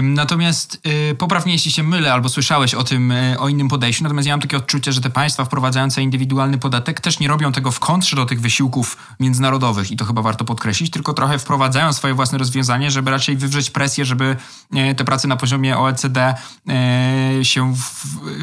Natomiast 0.03 0.81
y, 1.11 1.14
poprawnie, 1.14 1.53
jeśli 1.53 1.72
się 1.72 1.83
mylę, 1.83 2.12
albo 2.12 2.29
słyszałeś 2.29 2.75
o 2.75 2.85
tym, 2.85 3.12
y, 3.12 3.38
o 3.38 3.49
innym 3.49 3.68
podejściu, 3.68 4.03
natomiast 4.03 4.29
ja 4.29 4.33
mam 4.33 4.40
takie 4.40 4.57
odczucie, 4.57 4.92
że 4.92 5.01
te 5.01 5.11
państwa 5.11 5.44
wprowadzające 5.44 6.03
indywidualny 6.03 6.59
podatek 6.59 7.01
też 7.01 7.20
nie 7.20 7.29
robią 7.29 7.53
tego 7.53 7.70
w 7.70 7.81
kontrze 7.81 8.16
do 8.16 8.27
tych 8.27 8.40
wysiłków 8.40 8.96
międzynarodowych 9.20 9.90
i 9.90 9.96
to 9.96 10.05
chyba 10.05 10.22
warto 10.22 10.44
podkreślić, 10.44 10.90
tylko 10.90 11.12
trochę 11.12 11.38
wprowadzają 11.38 11.92
swoje 11.92 12.14
własne 12.14 12.38
rozwiązanie, 12.38 12.90
żeby 12.90 13.11
raczej 13.11 13.37
wywrzeć 13.37 13.70
presję, 13.70 14.05
żeby 14.05 14.37
y, 14.90 14.94
te 14.94 15.05
prace 15.05 15.29
na 15.29 15.37
poziomie 15.37 15.79
OECD 15.79 16.35
się 17.42 17.75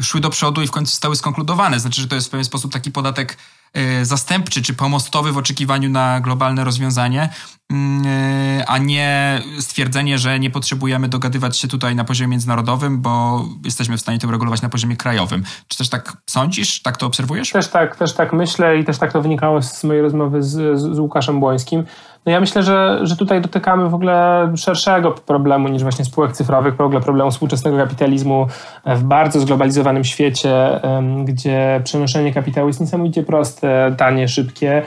szły 0.02 0.20
do 0.20 0.30
przodu 0.30 0.62
i 0.62 0.66
w 0.66 0.70
końcu 0.70 0.96
stały 0.96 1.16
skonkludowane. 1.16 1.80
Znaczy, 1.80 2.00
że 2.00 2.08
to 2.08 2.14
jest 2.14 2.26
w 2.26 2.30
pewien 2.30 2.44
sposób 2.44 2.72
taki 2.72 2.90
podatek 2.90 3.36
E, 3.63 3.63
zastępczy 4.02 4.62
czy 4.62 4.74
pomostowy 4.74 5.32
w 5.32 5.36
oczekiwaniu 5.36 5.90
na 5.90 6.20
globalne 6.20 6.64
rozwiązanie, 6.64 7.28
mm, 7.70 8.02
e, 8.06 8.68
a 8.68 8.78
nie 8.78 9.40
stwierdzenie, 9.60 10.18
że 10.18 10.40
nie 10.40 10.50
potrzebujemy 10.50 11.08
dogadywać 11.08 11.58
się 11.58 11.68
tutaj 11.68 11.94
na 11.94 12.04
poziomie 12.04 12.28
międzynarodowym, 12.28 13.02
bo 13.02 13.44
jesteśmy 13.64 13.96
w 13.96 14.00
stanie 14.00 14.18
to 14.18 14.30
regulować 14.30 14.62
na 14.62 14.68
poziomie 14.68 14.96
krajowym. 14.96 15.44
Czy 15.68 15.78
też 15.78 15.88
tak 15.88 16.16
sądzisz? 16.30 16.82
Tak 16.82 16.96
to 16.96 17.06
obserwujesz? 17.06 17.50
Też 17.50 17.68
tak, 17.68 17.96
też 17.96 18.14
tak 18.14 18.32
myślę 18.32 18.78
i 18.78 18.84
też 18.84 18.98
tak 18.98 19.12
to 19.12 19.22
wynikało 19.22 19.62
z 19.62 19.84
mojej 19.84 20.02
rozmowy 20.02 20.42
z, 20.42 20.80
z 20.80 20.98
Łukaszem 20.98 21.40
Błońskim. 21.40 21.84
No 22.26 22.32
ja 22.32 22.40
myślę, 22.40 22.62
że, 22.62 23.00
że 23.02 23.16
tutaj 23.16 23.40
dotykamy 23.40 23.88
w 23.88 23.94
ogóle 23.94 24.52
szerszego 24.56 25.12
problemu 25.12 25.68
niż 25.68 25.82
właśnie 25.82 26.04
spółek 26.04 26.32
cyfrowych, 26.32 26.76
w 26.76 26.80
ogóle 26.80 27.00
problemu 27.00 27.30
współczesnego 27.30 27.76
kapitalizmu 27.76 28.46
w 28.86 29.02
bardzo 29.02 29.40
zglobalizowanym 29.40 30.04
świecie, 30.04 30.80
gdzie 31.24 31.80
przenoszenie 31.84 32.32
kapitału 32.32 32.66
jest 32.66 32.80
niesamowicie 32.80 33.22
proste, 33.22 33.94
tanie, 33.96 34.28
szybkie, 34.28 34.82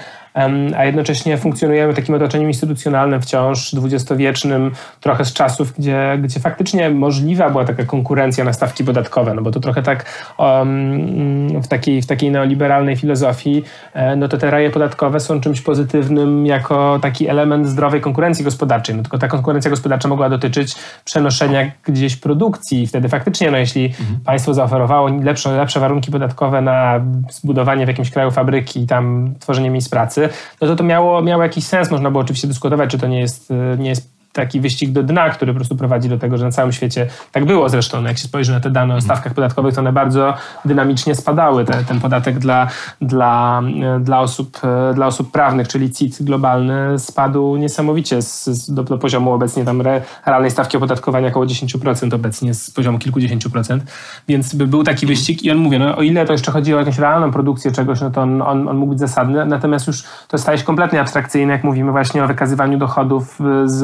a 0.78 0.86
jednocześnie 0.86 1.38
funkcjonujemy 1.38 1.93
w 1.93 1.95
takim 1.95 2.15
otoczeniu 2.15 2.47
instytucjonalnym 2.47 3.21
wciąż, 3.21 3.76
dwudziestowiecznym, 3.76 4.71
trochę 5.02 5.26
z 5.26 5.34
czasów, 5.34 5.73
gdzie, 5.78 6.17
gdzie 6.21 6.39
faktycznie 6.39 6.89
możliwa 6.89 7.50
była 7.50 7.65
taka 7.65 7.84
konkurencja 7.84 8.43
na 8.43 8.54
stawki 8.54 8.84
podatkowe, 8.84 9.34
no 9.34 9.41
bo 9.41 9.52
to 9.52 9.60
trochę 9.60 9.84
tak 9.84 10.06
um, 10.38 11.62
w, 11.62 11.67
takiej, 11.67 12.02
w 12.02 12.06
takiej 12.06 12.32
neoliberalnej 12.32 12.95
filozofii, 12.95 13.63
e, 13.93 14.15
no 14.15 14.28
to 14.28 14.38
te 14.38 14.52
raje 14.52 14.69
podatkowe 14.69 15.19
są 15.19 15.41
czymś 15.41 15.62
pozytywnym 15.62 16.45
jako 16.45 17.00
taki 17.02 17.28
element 17.28 17.67
zdrowej 17.67 18.02
konkurencji 18.02 18.45
gospodarczej, 18.45 18.95
no 18.95 19.02
tylko 19.02 19.17
ta 19.17 19.28
konkurencja 19.28 19.71
gospodarcza 19.71 20.08
mogła 20.08 20.30
dotyczyć 20.30 20.76
przenoszenia 21.06 21.71
gdzieś 21.86 22.15
produkcji 22.15 22.84
i 22.84 22.88
wtedy 22.88 23.10
faktycznie, 23.10 23.52
no 23.52 23.58
jeśli 23.58 23.86
mhm. 23.86 24.19
państwo 24.26 24.54
zaoferowało 24.54 25.10
lepsze, 25.23 25.58
lepsze 25.58 25.80
warunki 25.80 26.12
podatkowe 26.12 26.62
na 26.62 27.02
zbudowanie 27.32 27.86
w 27.86 27.88
jakimś 27.88 28.12
kraju 28.12 28.32
fabryki 28.32 28.82
i 28.82 28.88
tam 28.88 29.34
tworzenie 29.39 29.69
miejsc 29.69 29.89
pracy, 29.89 30.27
no 30.62 30.68
to 30.68 30.76
to 30.76 30.84
miało, 30.84 31.22
miało 31.22 31.44
jakiś 31.44 31.63
sens. 31.63 31.92
Można 31.92 32.12
było 32.12 32.24
oczywiście 32.24 32.48
dyskutować, 32.48 32.92
czy 32.92 32.98
to 32.98 33.08
nie 33.08 33.20
jest, 33.20 33.50
nie 33.78 33.90
jest 33.90 34.16
taki 34.38 34.62
wyścig 34.62 34.91
do 34.91 35.04
dna, 35.04 35.30
który 35.30 35.54
po 35.54 35.56
prostu 35.56 35.76
prowadzi 35.76 36.10
do 36.10 36.17
tego, 36.17 36.38
że 36.38 36.45
na 36.45 36.52
całym 36.52 36.71
świecie 36.71 37.08
tak 37.32 37.45
było 37.45 37.69
zresztą. 37.69 38.02
No 38.02 38.08
jak 38.08 38.17
się 38.17 38.23
spojrzy 38.23 38.52
na 38.52 38.60
te 38.60 38.69
dane 38.69 38.95
o 38.95 39.02
stawkach 39.02 39.34
podatkowych, 39.34 39.76
to 39.76 39.82
one 39.82 39.93
bardzo 39.93 40.34
dynamicznie 40.65 41.15
spadały. 41.15 41.65
Te, 41.65 41.84
ten 41.84 42.00
podatek 42.00 42.39
dla, 42.39 42.67
dla, 43.02 43.62
dla, 44.00 44.19
osób, 44.19 44.60
dla 44.93 45.08
osób 45.08 45.32
prawnych, 45.32 45.67
czyli 45.67 45.91
CIT 45.91 46.23
globalny, 46.23 47.00
spadł 47.00 47.56
niesamowicie 47.56 48.21
z, 48.21 48.45
z, 48.45 48.73
do, 48.73 48.84
do, 48.84 48.97
poziomu 48.97 49.32
obecnie 49.32 49.65
tam 49.65 49.82
re, 49.82 50.02
realnej 50.26 50.52
stawki 50.52 50.78
opodatkowania 50.78 51.28
około 51.28 51.45
10% 51.45 52.15
obecnie 52.15 52.54
z 52.54 52.71
poziomu 52.71 53.00
kilkudziesięciu 53.00 53.50
procent. 53.50 53.84
Więc 54.28 54.56
by 54.56 54.67
był 54.67 54.84
taki 54.84 55.06
wyścig 55.06 55.43
i 55.43 55.52
on 55.52 55.58
mówi, 55.58 55.80
no 55.80 55.97
o 55.97 56.02
ile 56.02 56.26
to 56.26 56.32
jeszcze 56.32 56.52
chodzi 56.52 56.73
o 56.73 56.80
jakąś 56.80 57.00
realną 57.00 57.32
produkcję 57.32 57.71
czegoś, 57.71 58.02
no 58.02 58.12
to 58.12 58.21
on, 58.21 58.41
on, 58.41 58.67
on 58.67 58.78
mógł 58.78 58.89
być 58.89 59.00
zasadny, 59.00 59.45
natomiast 59.45 59.88
już 59.88 60.04
to 60.28 60.38
staje 60.38 60.58
się 60.58 60.63
kompletnie 60.63 61.02
abstrakcyjne, 61.02 61.54
jak 61.54 61.63
mówimy 61.63 61.91
właśnie 61.91 62.23
o 62.23 62.28
wykazywaniu 62.28 62.78
dochodów 62.78 63.39
z 63.65 63.84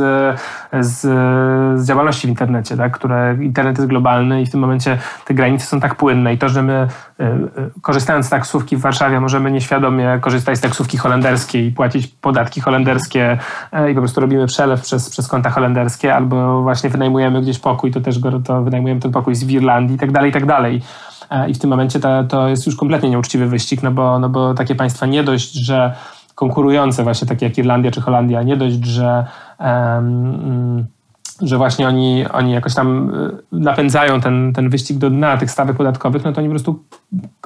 z, 0.79 1.01
z 1.81 1.87
działalności 1.87 2.27
w 2.27 2.29
internecie, 2.29 2.77
tak? 2.77 2.91
które 2.91 3.37
internet 3.41 3.77
jest 3.77 3.89
globalny 3.89 4.41
i 4.41 4.45
w 4.45 4.51
tym 4.51 4.59
momencie 4.59 4.97
te 5.25 5.33
granice 5.33 5.65
są 5.65 5.79
tak 5.79 5.95
płynne 5.95 6.33
i 6.33 6.37
to, 6.37 6.49
że 6.49 6.63
my 6.63 6.87
y, 7.19 7.23
y, 7.23 7.81
korzystając 7.81 8.25
z 8.25 8.29
taksówki 8.29 8.77
w 8.77 8.81
Warszawie 8.81 9.19
możemy 9.19 9.51
nieświadomie 9.51 10.19
korzystać 10.21 10.57
z 10.57 10.61
taksówki 10.61 10.97
holenderskiej 10.97 11.67
i 11.67 11.71
płacić 11.71 12.07
podatki 12.07 12.61
holenderskie 12.61 13.37
y, 13.73 13.91
i 13.91 13.93
po 13.93 14.01
prostu 14.01 14.21
robimy 14.21 14.47
przelew 14.47 14.81
przez, 14.81 15.09
przez 15.09 15.27
konta 15.27 15.49
holenderskie 15.49 16.15
albo 16.15 16.61
właśnie 16.61 16.89
wynajmujemy 16.89 17.41
gdzieś 17.41 17.59
pokój, 17.59 17.91
to 17.91 18.01
też 18.01 18.19
to 18.45 18.63
wynajmujemy 18.63 19.01
ten 19.01 19.11
pokój 19.11 19.35
z 19.35 19.49
Irlandii 19.49 19.95
i 19.95 19.99
tak 19.99 20.11
dalej, 20.11 20.29
i 20.29 20.33
tak 20.33 20.45
dalej. 20.45 20.81
I 21.47 21.53
w 21.53 21.59
tym 21.59 21.69
momencie 21.69 21.99
to, 21.99 22.23
to 22.23 22.47
jest 22.47 22.65
już 22.65 22.75
kompletnie 22.75 23.09
nieuczciwy 23.09 23.47
wyścig, 23.47 23.83
no 23.83 23.91
bo, 23.91 24.19
no 24.19 24.29
bo 24.29 24.53
takie 24.53 24.75
państwa 24.75 25.05
nie 25.05 25.23
dość, 25.23 25.53
że 25.53 25.93
konkurujące 26.35 27.03
właśnie 27.03 27.27
takie 27.27 27.45
jak 27.45 27.57
Irlandia 27.57 27.91
czy 27.91 28.01
Holandia, 28.01 28.43
nie 28.43 28.57
dość, 28.57 28.85
że 28.85 29.25
um, 29.59 30.87
że 31.41 31.57
właśnie 31.57 31.87
oni, 31.87 32.25
oni 32.33 32.51
jakoś 32.51 32.73
tam 32.73 33.09
y, 33.09 33.59
napędzają 33.59 34.21
ten, 34.21 34.53
ten 34.53 34.69
wyścig 34.69 34.97
do 34.97 35.09
dna 35.09 35.37
tych 35.37 35.51
stawek 35.51 35.77
podatkowych, 35.77 36.23
no 36.23 36.33
to 36.33 36.39
oni 36.39 36.47
po 36.47 36.51
prostu 36.51 36.83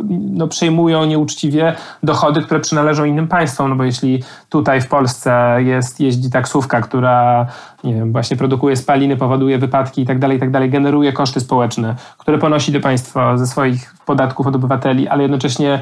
no, 0.09 0.47
przejmują 0.47 1.05
nieuczciwie 1.05 1.75
dochody, 2.03 2.41
które 2.41 2.59
przynależą 2.59 3.05
innym 3.05 3.27
państwom, 3.27 3.69
no 3.69 3.75
bo 3.75 3.83
jeśli 3.83 4.23
tutaj 4.49 4.81
w 4.81 4.87
Polsce 4.87 5.57
jest, 5.63 5.99
jeździ 5.99 6.29
taksówka, 6.29 6.81
która 6.81 7.45
nie 7.83 7.93
wiem, 7.93 8.11
właśnie 8.11 8.37
produkuje 8.37 8.75
spaliny, 8.75 9.17
powoduje 9.17 9.57
wypadki 9.57 10.01
i 10.01 10.05
tak 10.05 10.19
dalej, 10.19 10.37
i 10.37 10.39
tak 10.39 10.69
generuje 10.69 11.13
koszty 11.13 11.39
społeczne, 11.39 11.95
które 12.17 12.37
ponosi 12.37 12.71
do 12.71 12.79
państwa 12.79 13.37
ze 13.37 13.47
swoich 13.47 13.95
podatków 14.05 14.47
od 14.47 14.55
obywateli, 14.55 15.07
ale 15.07 15.21
jednocześnie 15.21 15.79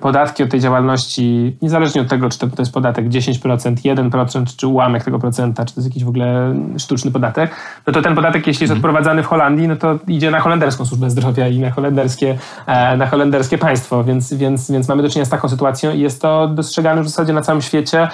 podatki 0.00 0.42
od 0.42 0.50
tej 0.50 0.60
działalności, 0.60 1.56
niezależnie 1.62 2.00
od 2.00 2.08
tego, 2.08 2.28
czy 2.28 2.38
to, 2.38 2.46
to 2.46 2.62
jest 2.62 2.72
podatek 2.72 3.08
10%, 3.08 3.74
1%, 3.74 4.56
czy 4.56 4.66
ułamek 4.66 5.04
tego 5.04 5.18
procenta, 5.18 5.64
czy 5.64 5.74
to 5.74 5.80
jest 5.80 5.88
jakiś 5.88 6.04
w 6.04 6.08
ogóle 6.08 6.54
sztuczny 6.78 7.10
podatek, 7.10 7.50
no 7.86 7.92
to 7.92 8.02
ten 8.02 8.14
podatek, 8.14 8.46
jeśli 8.46 8.64
jest 8.64 8.72
mhm. 8.72 8.78
odprowadzany 8.78 9.22
w 9.22 9.26
Holandii, 9.26 9.68
no 9.68 9.76
to 9.76 9.98
idzie 10.08 10.30
na 10.30 10.40
holenderską 10.40 10.84
służbę 10.84 11.10
zdrowia 11.10 11.48
i 11.48 11.58
na 11.58 11.70
holenderskie, 11.70 12.38
e, 12.66 12.96
na 12.96 13.06
holenderskie 13.06 13.58
państwo, 13.58 14.04
więc, 14.04 14.34
więc, 14.34 14.70
więc 14.70 14.88
mamy 14.88 15.02
do 15.02 15.08
czynienia 15.08 15.26
z 15.26 15.30
taką 15.30 15.48
sytuacją 15.48 15.92
i 15.92 16.00
jest 16.00 16.22
to 16.22 16.48
dostrzegane 16.48 17.02
w 17.02 17.08
zasadzie 17.08 17.32
na 17.32 17.42
całym 17.42 17.62
świecie 17.62 18.08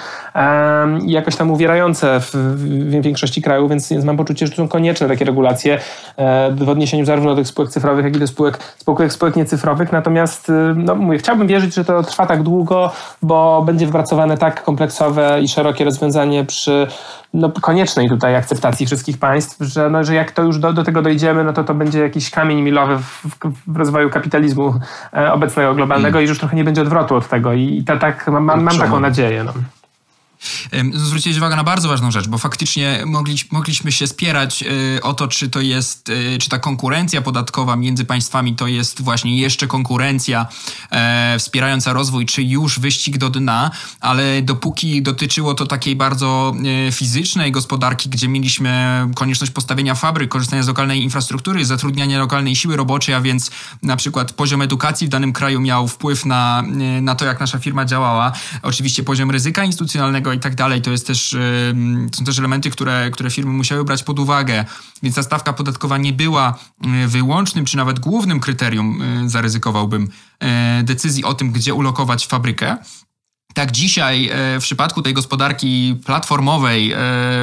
i 1.05 1.11
jakoś 1.11 1.35
tam 1.35 1.51
uwierające 1.51 2.19
w, 2.19 2.31
w, 2.35 3.01
większości 3.01 3.41
krajów, 3.41 3.69
więc, 3.69 3.89
więc 3.89 4.05
mam 4.05 4.17
poczucie, 4.17 4.45
że 4.45 4.51
to 4.51 4.57
są 4.57 4.67
konieczne 4.67 5.07
takie 5.07 5.25
regulacje 5.25 5.79
e, 6.17 6.51
w 6.51 6.69
odniesieniu 6.69 7.05
zarówno 7.05 7.29
do 7.29 7.35
tych 7.35 7.47
spółek 7.47 7.69
cyfrowych, 7.71 8.05
jak 8.05 8.15
i 8.15 8.19
do 8.19 8.27
spółek, 8.27 8.57
spółek, 8.77 9.13
spółek 9.13 9.35
niecyfrowych, 9.35 9.91
natomiast 9.91 10.49
y, 10.49 10.53
no, 10.75 10.95
mówię, 10.95 11.17
chciałbym 11.17 11.46
wierzyć, 11.47 11.73
że 11.73 11.85
to 11.85 12.03
trwa 12.03 12.25
tak 12.25 12.43
długo, 12.43 12.91
bo 13.21 13.63
będzie 13.65 13.85
wypracowane 13.85 14.37
tak 14.37 14.63
kompleksowe 14.63 15.41
i 15.41 15.47
szerokie 15.47 15.85
rozwiązanie 15.85 16.45
przy 16.45 16.87
no, 17.33 17.51
koniecznej 17.61 18.09
tutaj 18.09 18.35
akceptacji 18.35 18.85
wszystkich 18.85 19.17
państw, 19.17 19.57
że, 19.59 19.89
no, 19.89 20.03
że 20.03 20.15
jak 20.15 20.31
to 20.31 20.43
już 20.43 20.59
do, 20.59 20.73
do 20.73 20.83
tego 20.83 21.01
dojdziemy, 21.01 21.43
no 21.43 21.53
to 21.53 21.63
to 21.63 21.73
będzie 21.73 21.99
jakiś 21.99 22.29
kamień 22.29 22.61
milowy 22.61 22.97
w, 22.97 23.37
w 23.67 23.77
rozwoju 23.77 24.09
kapitalizmu 24.09 24.73
e, 25.13 25.33
obecnego, 25.33 25.75
globalnego 25.75 26.17
mm. 26.17 26.25
i 26.25 26.29
już 26.29 26.39
trochę 26.39 26.55
nie 26.55 26.63
będzie 26.63 26.81
odwrotu 26.81 27.15
od 27.15 27.27
tego 27.27 27.53
i, 27.53 27.83
to, 27.83 27.97
tak 27.97 28.27
mam, 28.27 28.43
mam, 28.43 28.63
mam 28.63 28.77
taką 28.77 28.99
nadzieję. 28.99 29.43
No. 29.43 29.53
Zwróciłeś 30.93 31.37
uwagę 31.37 31.55
na 31.55 31.63
bardzo 31.63 31.87
ważną 31.89 32.11
rzecz, 32.11 32.27
bo 32.27 32.37
faktycznie 32.37 33.03
mogliśmy 33.51 33.91
się 33.91 34.07
spierać 34.07 34.63
y, 34.63 35.03
o 35.03 35.13
to, 35.13 35.27
czy 35.27 35.49
to 35.49 35.61
jest, 35.61 36.09
y, 36.09 36.37
czy 36.41 36.49
ta 36.49 36.59
konkurencja 36.59 37.21
podatkowa 37.21 37.75
między 37.75 38.05
państwami 38.05 38.55
to 38.55 38.67
jest 38.67 39.01
właśnie 39.01 39.37
jeszcze 39.37 39.67
konkurencja 39.67 40.47
e, 40.91 41.35
wspierająca 41.39 41.93
rozwój, 41.93 42.25
czy 42.25 42.43
już 42.43 42.79
wyścig 42.79 43.17
do 43.17 43.29
dna, 43.29 43.71
ale 43.99 44.41
dopóki 44.41 45.01
dotyczyło 45.01 45.53
to 45.53 45.65
takiej 45.65 45.95
bardzo 45.95 46.53
e, 46.87 46.91
fizycznej 46.91 47.51
gospodarki, 47.51 48.09
gdzie 48.09 48.27
mieliśmy 48.27 48.99
konieczność 49.15 49.51
postawienia 49.51 49.95
fabryk, 49.95 50.31
korzystania 50.31 50.63
z 50.63 50.67
lokalnej 50.67 51.03
infrastruktury, 51.03 51.65
zatrudniania 51.65 52.19
lokalnej 52.19 52.55
siły 52.55 52.75
roboczej, 52.75 53.15
a 53.15 53.21
więc 53.21 53.51
na 53.83 53.95
przykład 53.95 54.33
poziom 54.33 54.61
edukacji 54.61 55.07
w 55.07 55.09
danym 55.09 55.33
kraju 55.33 55.59
miał 55.61 55.87
wpływ 55.87 56.25
na, 56.25 56.63
e, 56.97 57.01
na 57.01 57.15
to, 57.15 57.25
jak 57.25 57.39
nasza 57.39 57.59
firma 57.59 57.85
działała. 57.85 58.31
Oczywiście 58.61 59.03
poziom 59.03 59.31
ryzyka 59.31 59.63
instytucjonalnego 59.63 60.33
i 60.37 60.39
tak 60.39 60.55
dalej, 60.55 60.81
to 60.81 60.91
jest 60.91 61.07
też, 61.07 61.35
są 62.15 62.25
też 62.25 62.39
elementy, 62.39 62.69
które, 62.69 63.11
które 63.11 63.29
firmy 63.29 63.53
musiały 63.53 63.83
brać 63.83 64.03
pod 64.03 64.19
uwagę, 64.19 64.65
więc 65.03 65.15
ta 65.15 65.23
stawka 65.23 65.53
podatkowa 65.53 65.97
nie 65.97 66.13
była 66.13 66.59
y, 67.03 67.07
wyłącznym 67.07 67.65
czy 67.65 67.77
nawet 67.77 67.99
głównym 67.99 68.39
kryterium, 68.39 69.01
y, 69.01 69.29
zaryzykowałbym, 69.29 70.03
y, 70.79 70.83
decyzji 70.83 71.23
o 71.23 71.33
tym, 71.33 71.51
gdzie 71.51 71.73
ulokować 71.73 72.27
fabrykę. 72.27 72.77
Tak 73.57 73.71
dzisiaj 73.71 74.29
e, 74.31 74.59
w 74.59 74.63
przypadku 74.63 75.01
tej 75.01 75.13
gospodarki 75.13 75.95
platformowej, 76.05 76.91
e, 76.91 76.97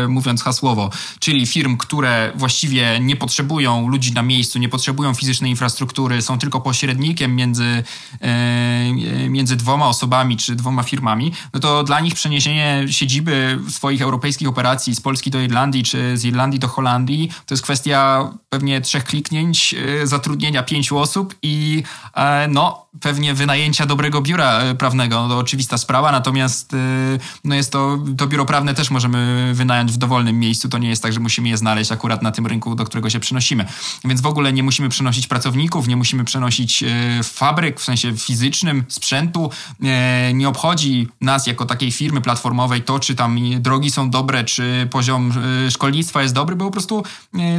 mówiąc 0.09 0.43
hasłowo, 0.43 0.91
czyli 1.19 1.47
firm, 1.47 1.77
które 1.77 2.33
właściwie 2.35 3.01
nie 3.01 3.17
potrzebują 3.17 3.89
ludzi 3.89 4.13
na 4.13 4.23
miejscu, 4.23 4.59
nie 4.59 4.69
potrzebują 4.69 5.15
fizycznej 5.15 5.51
infrastruktury, 5.51 6.23
są 6.23 6.39
tylko 6.39 6.61
pośrednikiem 6.61 7.37
między, 7.37 7.83
e, 8.21 9.29
między 9.29 9.57
dwoma 9.57 9.89
osobami 9.89 10.37
czy 10.37 10.55
dwoma 10.55 10.83
firmami, 10.83 11.33
no 11.55 11.61
to 11.61 11.85
dla 11.85 12.01
nich 12.01 12.15
przeniesienie 12.15 12.85
siedziby 12.91 13.59
swoich 13.69 14.03
europejskich 14.03 14.49
operacji 14.49 14.95
z 14.95 15.01
Polski 15.01 15.31
do 15.31 15.41
Irlandii 15.41 15.83
czy 15.83 16.17
z 16.17 16.25
Irlandii 16.25 16.61
do 16.61 16.69
Holandii 16.69 17.31
to 17.47 17.55
jest 17.55 17.63
kwestia 17.63 18.31
pewnie 18.49 18.81
trzech 18.81 19.05
kliknięć, 19.05 19.75
zatrudnienia 20.05 20.63
pięciu 20.63 20.99
osób 20.99 21.35
i 21.43 21.83
no, 22.49 22.87
pewnie 23.01 23.35
wynajęcia 23.35 23.87
dobrego 23.87 24.21
biura 24.21 24.61
prawnego. 24.79 25.23
No 25.23 25.29
to 25.29 25.39
oczywista 25.39 25.79
sprawa 25.79 26.04
działa, 26.05 26.13
natomiast 26.13 26.77
no 27.45 27.55
jest 27.55 27.73
to, 27.73 27.99
to 28.17 28.27
biuro 28.27 28.45
prawne 28.45 28.75
też 28.75 28.91
możemy 28.91 29.51
wynająć 29.55 29.93
w 29.93 29.97
dowolnym 29.97 30.39
miejscu, 30.39 30.69
to 30.69 30.79
nie 30.79 30.89
jest 30.89 31.03
tak, 31.03 31.13
że 31.13 31.21
musimy 31.21 31.49
je 31.49 31.57
znaleźć 31.57 31.93
akurat 31.93 32.23
na 32.23 32.31
tym 32.31 32.47
rynku, 32.47 32.75
do 32.75 32.85
którego 32.85 33.11
się 33.11 33.21
przenosimy. 33.21 33.65
Więc 34.05 34.21
w 34.21 34.27
ogóle 34.27 34.53
nie 34.53 34.63
musimy 34.63 34.89
przenosić 34.89 35.27
pracowników, 35.27 35.89
nie 35.89 35.97
musimy 35.97 36.25
przenosić 36.25 36.85
fabryk 37.23 37.81
w 37.81 37.85
sensie 37.85 38.17
fizycznym, 38.17 38.85
sprzętu, 38.89 39.51
nie 40.35 40.49
obchodzi 40.49 41.09
nas 41.21 41.47
jako 41.47 41.67
takiej 41.67 41.93
firmy 41.93 42.21
platformowej 42.21 42.83
to, 42.83 42.99
czy 42.99 43.15
tam 43.15 43.39
drogi 43.61 43.91
są 43.91 44.11
dobre, 44.11 44.45
czy 44.45 44.89
poziom 44.91 45.33
szkolnictwa 45.71 46.23
jest 46.23 46.35
dobry, 46.35 46.57
bo 46.57 46.65
po 46.65 46.71
prostu 46.71 47.05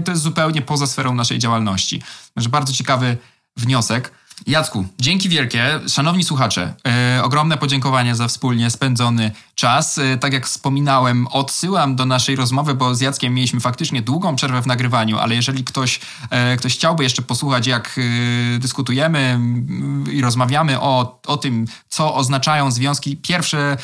to 0.06 0.12
jest 0.12 0.24
zupełnie 0.24 0.62
poza 0.62 0.88
sferą 0.88 1.16
naszej 1.16 1.40
działalności. 1.40 2.02
Także 2.34 2.50
bardzo 2.50 2.74
ciekawy 2.74 3.18
wniosek. 3.58 4.12
Jacku, 4.48 4.86
dzięki 5.00 5.30
wielkie. 5.30 5.80
Szanowni 5.88 6.24
słuchacze, 6.24 6.74
yy, 7.16 7.24
ogromne 7.24 7.58
podziękowania 7.58 8.16
za 8.16 8.28
wspólnie 8.28 8.70
spędzony 8.70 9.32
czas. 9.56 9.98
Yy, 9.98 10.18
tak 10.18 10.34
jak 10.34 10.46
wspominałem, 10.46 11.28
odsyłam 11.28 11.96
do 11.96 12.06
naszej 12.06 12.36
rozmowy, 12.36 12.74
bo 12.74 12.96
z 12.96 13.02
Jackiem 13.02 13.34
mieliśmy 13.34 13.60
faktycznie 13.60 14.02
długą 14.02 14.36
przerwę 14.36 14.62
w 14.62 14.68
nagrywaniu, 14.68 15.18
ale 15.18 15.36
jeżeli 15.36 15.64
ktoś, 15.64 16.00
yy, 16.32 16.58
ktoś 16.58 16.74
chciałby 16.74 17.04
jeszcze 17.04 17.22
posłuchać, 17.22 17.68
jak 17.68 18.00
dyskutujemy 18.60 19.40
i 20.12 20.22
rozmawiamy 20.22 20.82
o, 20.82 21.20
o 21.28 21.38
tym, 21.38 21.66
co 21.90 22.16
oznaczają 22.16 22.72
związki, 22.72 23.18
pierwsze 23.18 23.78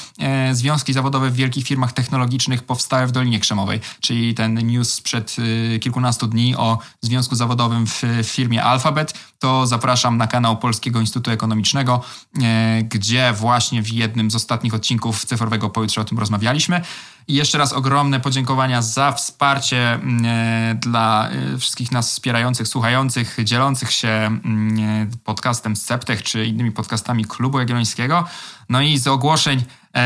związki 0.51 0.93
zawodowe 0.93 1.29
w 1.29 1.36
wielkich 1.36 1.67
firmach 1.67 1.93
technologicznych 1.93 2.63
powstałe 2.63 3.07
w 3.07 3.12
Dolinie 3.12 3.39
Krzemowej, 3.39 3.79
czyli 4.01 4.34
ten 4.34 4.67
news 4.67 4.93
sprzed 4.93 5.36
kilkunastu 5.81 6.27
dni 6.27 6.55
o 6.55 6.77
związku 7.01 7.36
zawodowym 7.36 7.88
w 7.88 8.03
firmie 8.23 8.63
Alphabet, 8.63 9.13
to 9.41 9.67
zapraszam 9.67 10.17
na 10.17 10.27
kanał 10.27 10.57
Polskiego 10.57 10.99
Instytutu 10.99 11.31
Ekonomicznego, 11.31 12.01
e, 12.41 12.84
gdzie 12.84 13.34
właśnie 13.34 13.84
w 13.84 13.89
jednym 13.89 14.31
z 14.31 14.36
ostatnich 14.36 14.73
odcinków 14.73 15.25
Cyfrowego 15.25 15.61
Pojutrze 15.69 16.02
o 16.02 16.04
tym 16.04 16.19
rozmawialiśmy. 16.19 16.82
I 17.28 17.34
jeszcze 17.34 17.58
raz 17.58 17.74
ogromne 17.74 18.19
podziękowania 18.19 18.82
za 18.82 19.12
wsparcie 19.12 19.93
mm, 19.93 20.26
e, 20.26 20.76
dla 20.76 21.30
e, 21.30 21.58
wszystkich 21.58 21.91
nas 21.91 22.12
wspierających, 22.12 22.67
słuchających, 22.67 23.38
dzielących 23.43 23.91
się 23.91 24.08
mm, 24.08 25.10
podcastem 25.24 25.76
Septech 25.76 26.24
czy 26.24 26.45
innymi 26.45 26.71
podcastami 26.71 27.26
Klubu 27.26 27.60
Jagiellońskiego. 27.60 28.26
No 28.69 28.82
i 28.82 28.97
z 28.97 29.08
ogłoszeń 29.08 29.63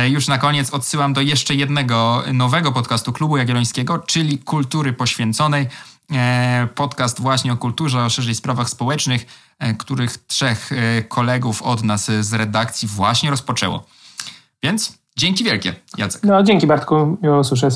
już 0.09 0.27
na 0.27 0.37
koniec 0.37 0.73
odsyłam 0.73 1.13
do 1.13 1.21
jeszcze 1.21 1.55
jednego 1.55 2.23
nowego 2.33 2.71
podcastu 2.71 3.13
Klubu 3.13 3.37
Jagiellońskiego, 3.37 3.99
czyli 3.99 4.39
Kultury 4.39 4.93
Poświęconej. 4.93 5.67
E, 6.11 6.67
podcast 6.75 7.21
właśnie 7.21 7.53
o 7.53 7.57
kulturze, 7.57 8.05
o 8.05 8.09
szerzej 8.09 8.35
sprawach 8.35 8.69
społecznych, 8.69 9.25
e, 9.59 9.73
których 9.73 10.17
trzech 10.17 10.71
e, 10.71 11.03
kolegów 11.03 11.61
od 11.61 11.83
nas 11.83 12.11
z 12.19 12.33
redakcji 12.33 12.87
właśnie 12.87 13.29
rozpoczęło. 13.29 13.85
Więc 14.63 14.97
dzięki 15.17 15.43
wielkie, 15.43 15.73
Jacek. 15.97 16.23
No, 16.23 16.43
dzięki 16.43 16.67
Bartku, 16.67 17.17
miło 17.21 17.39
usłyszeć. 17.39 17.75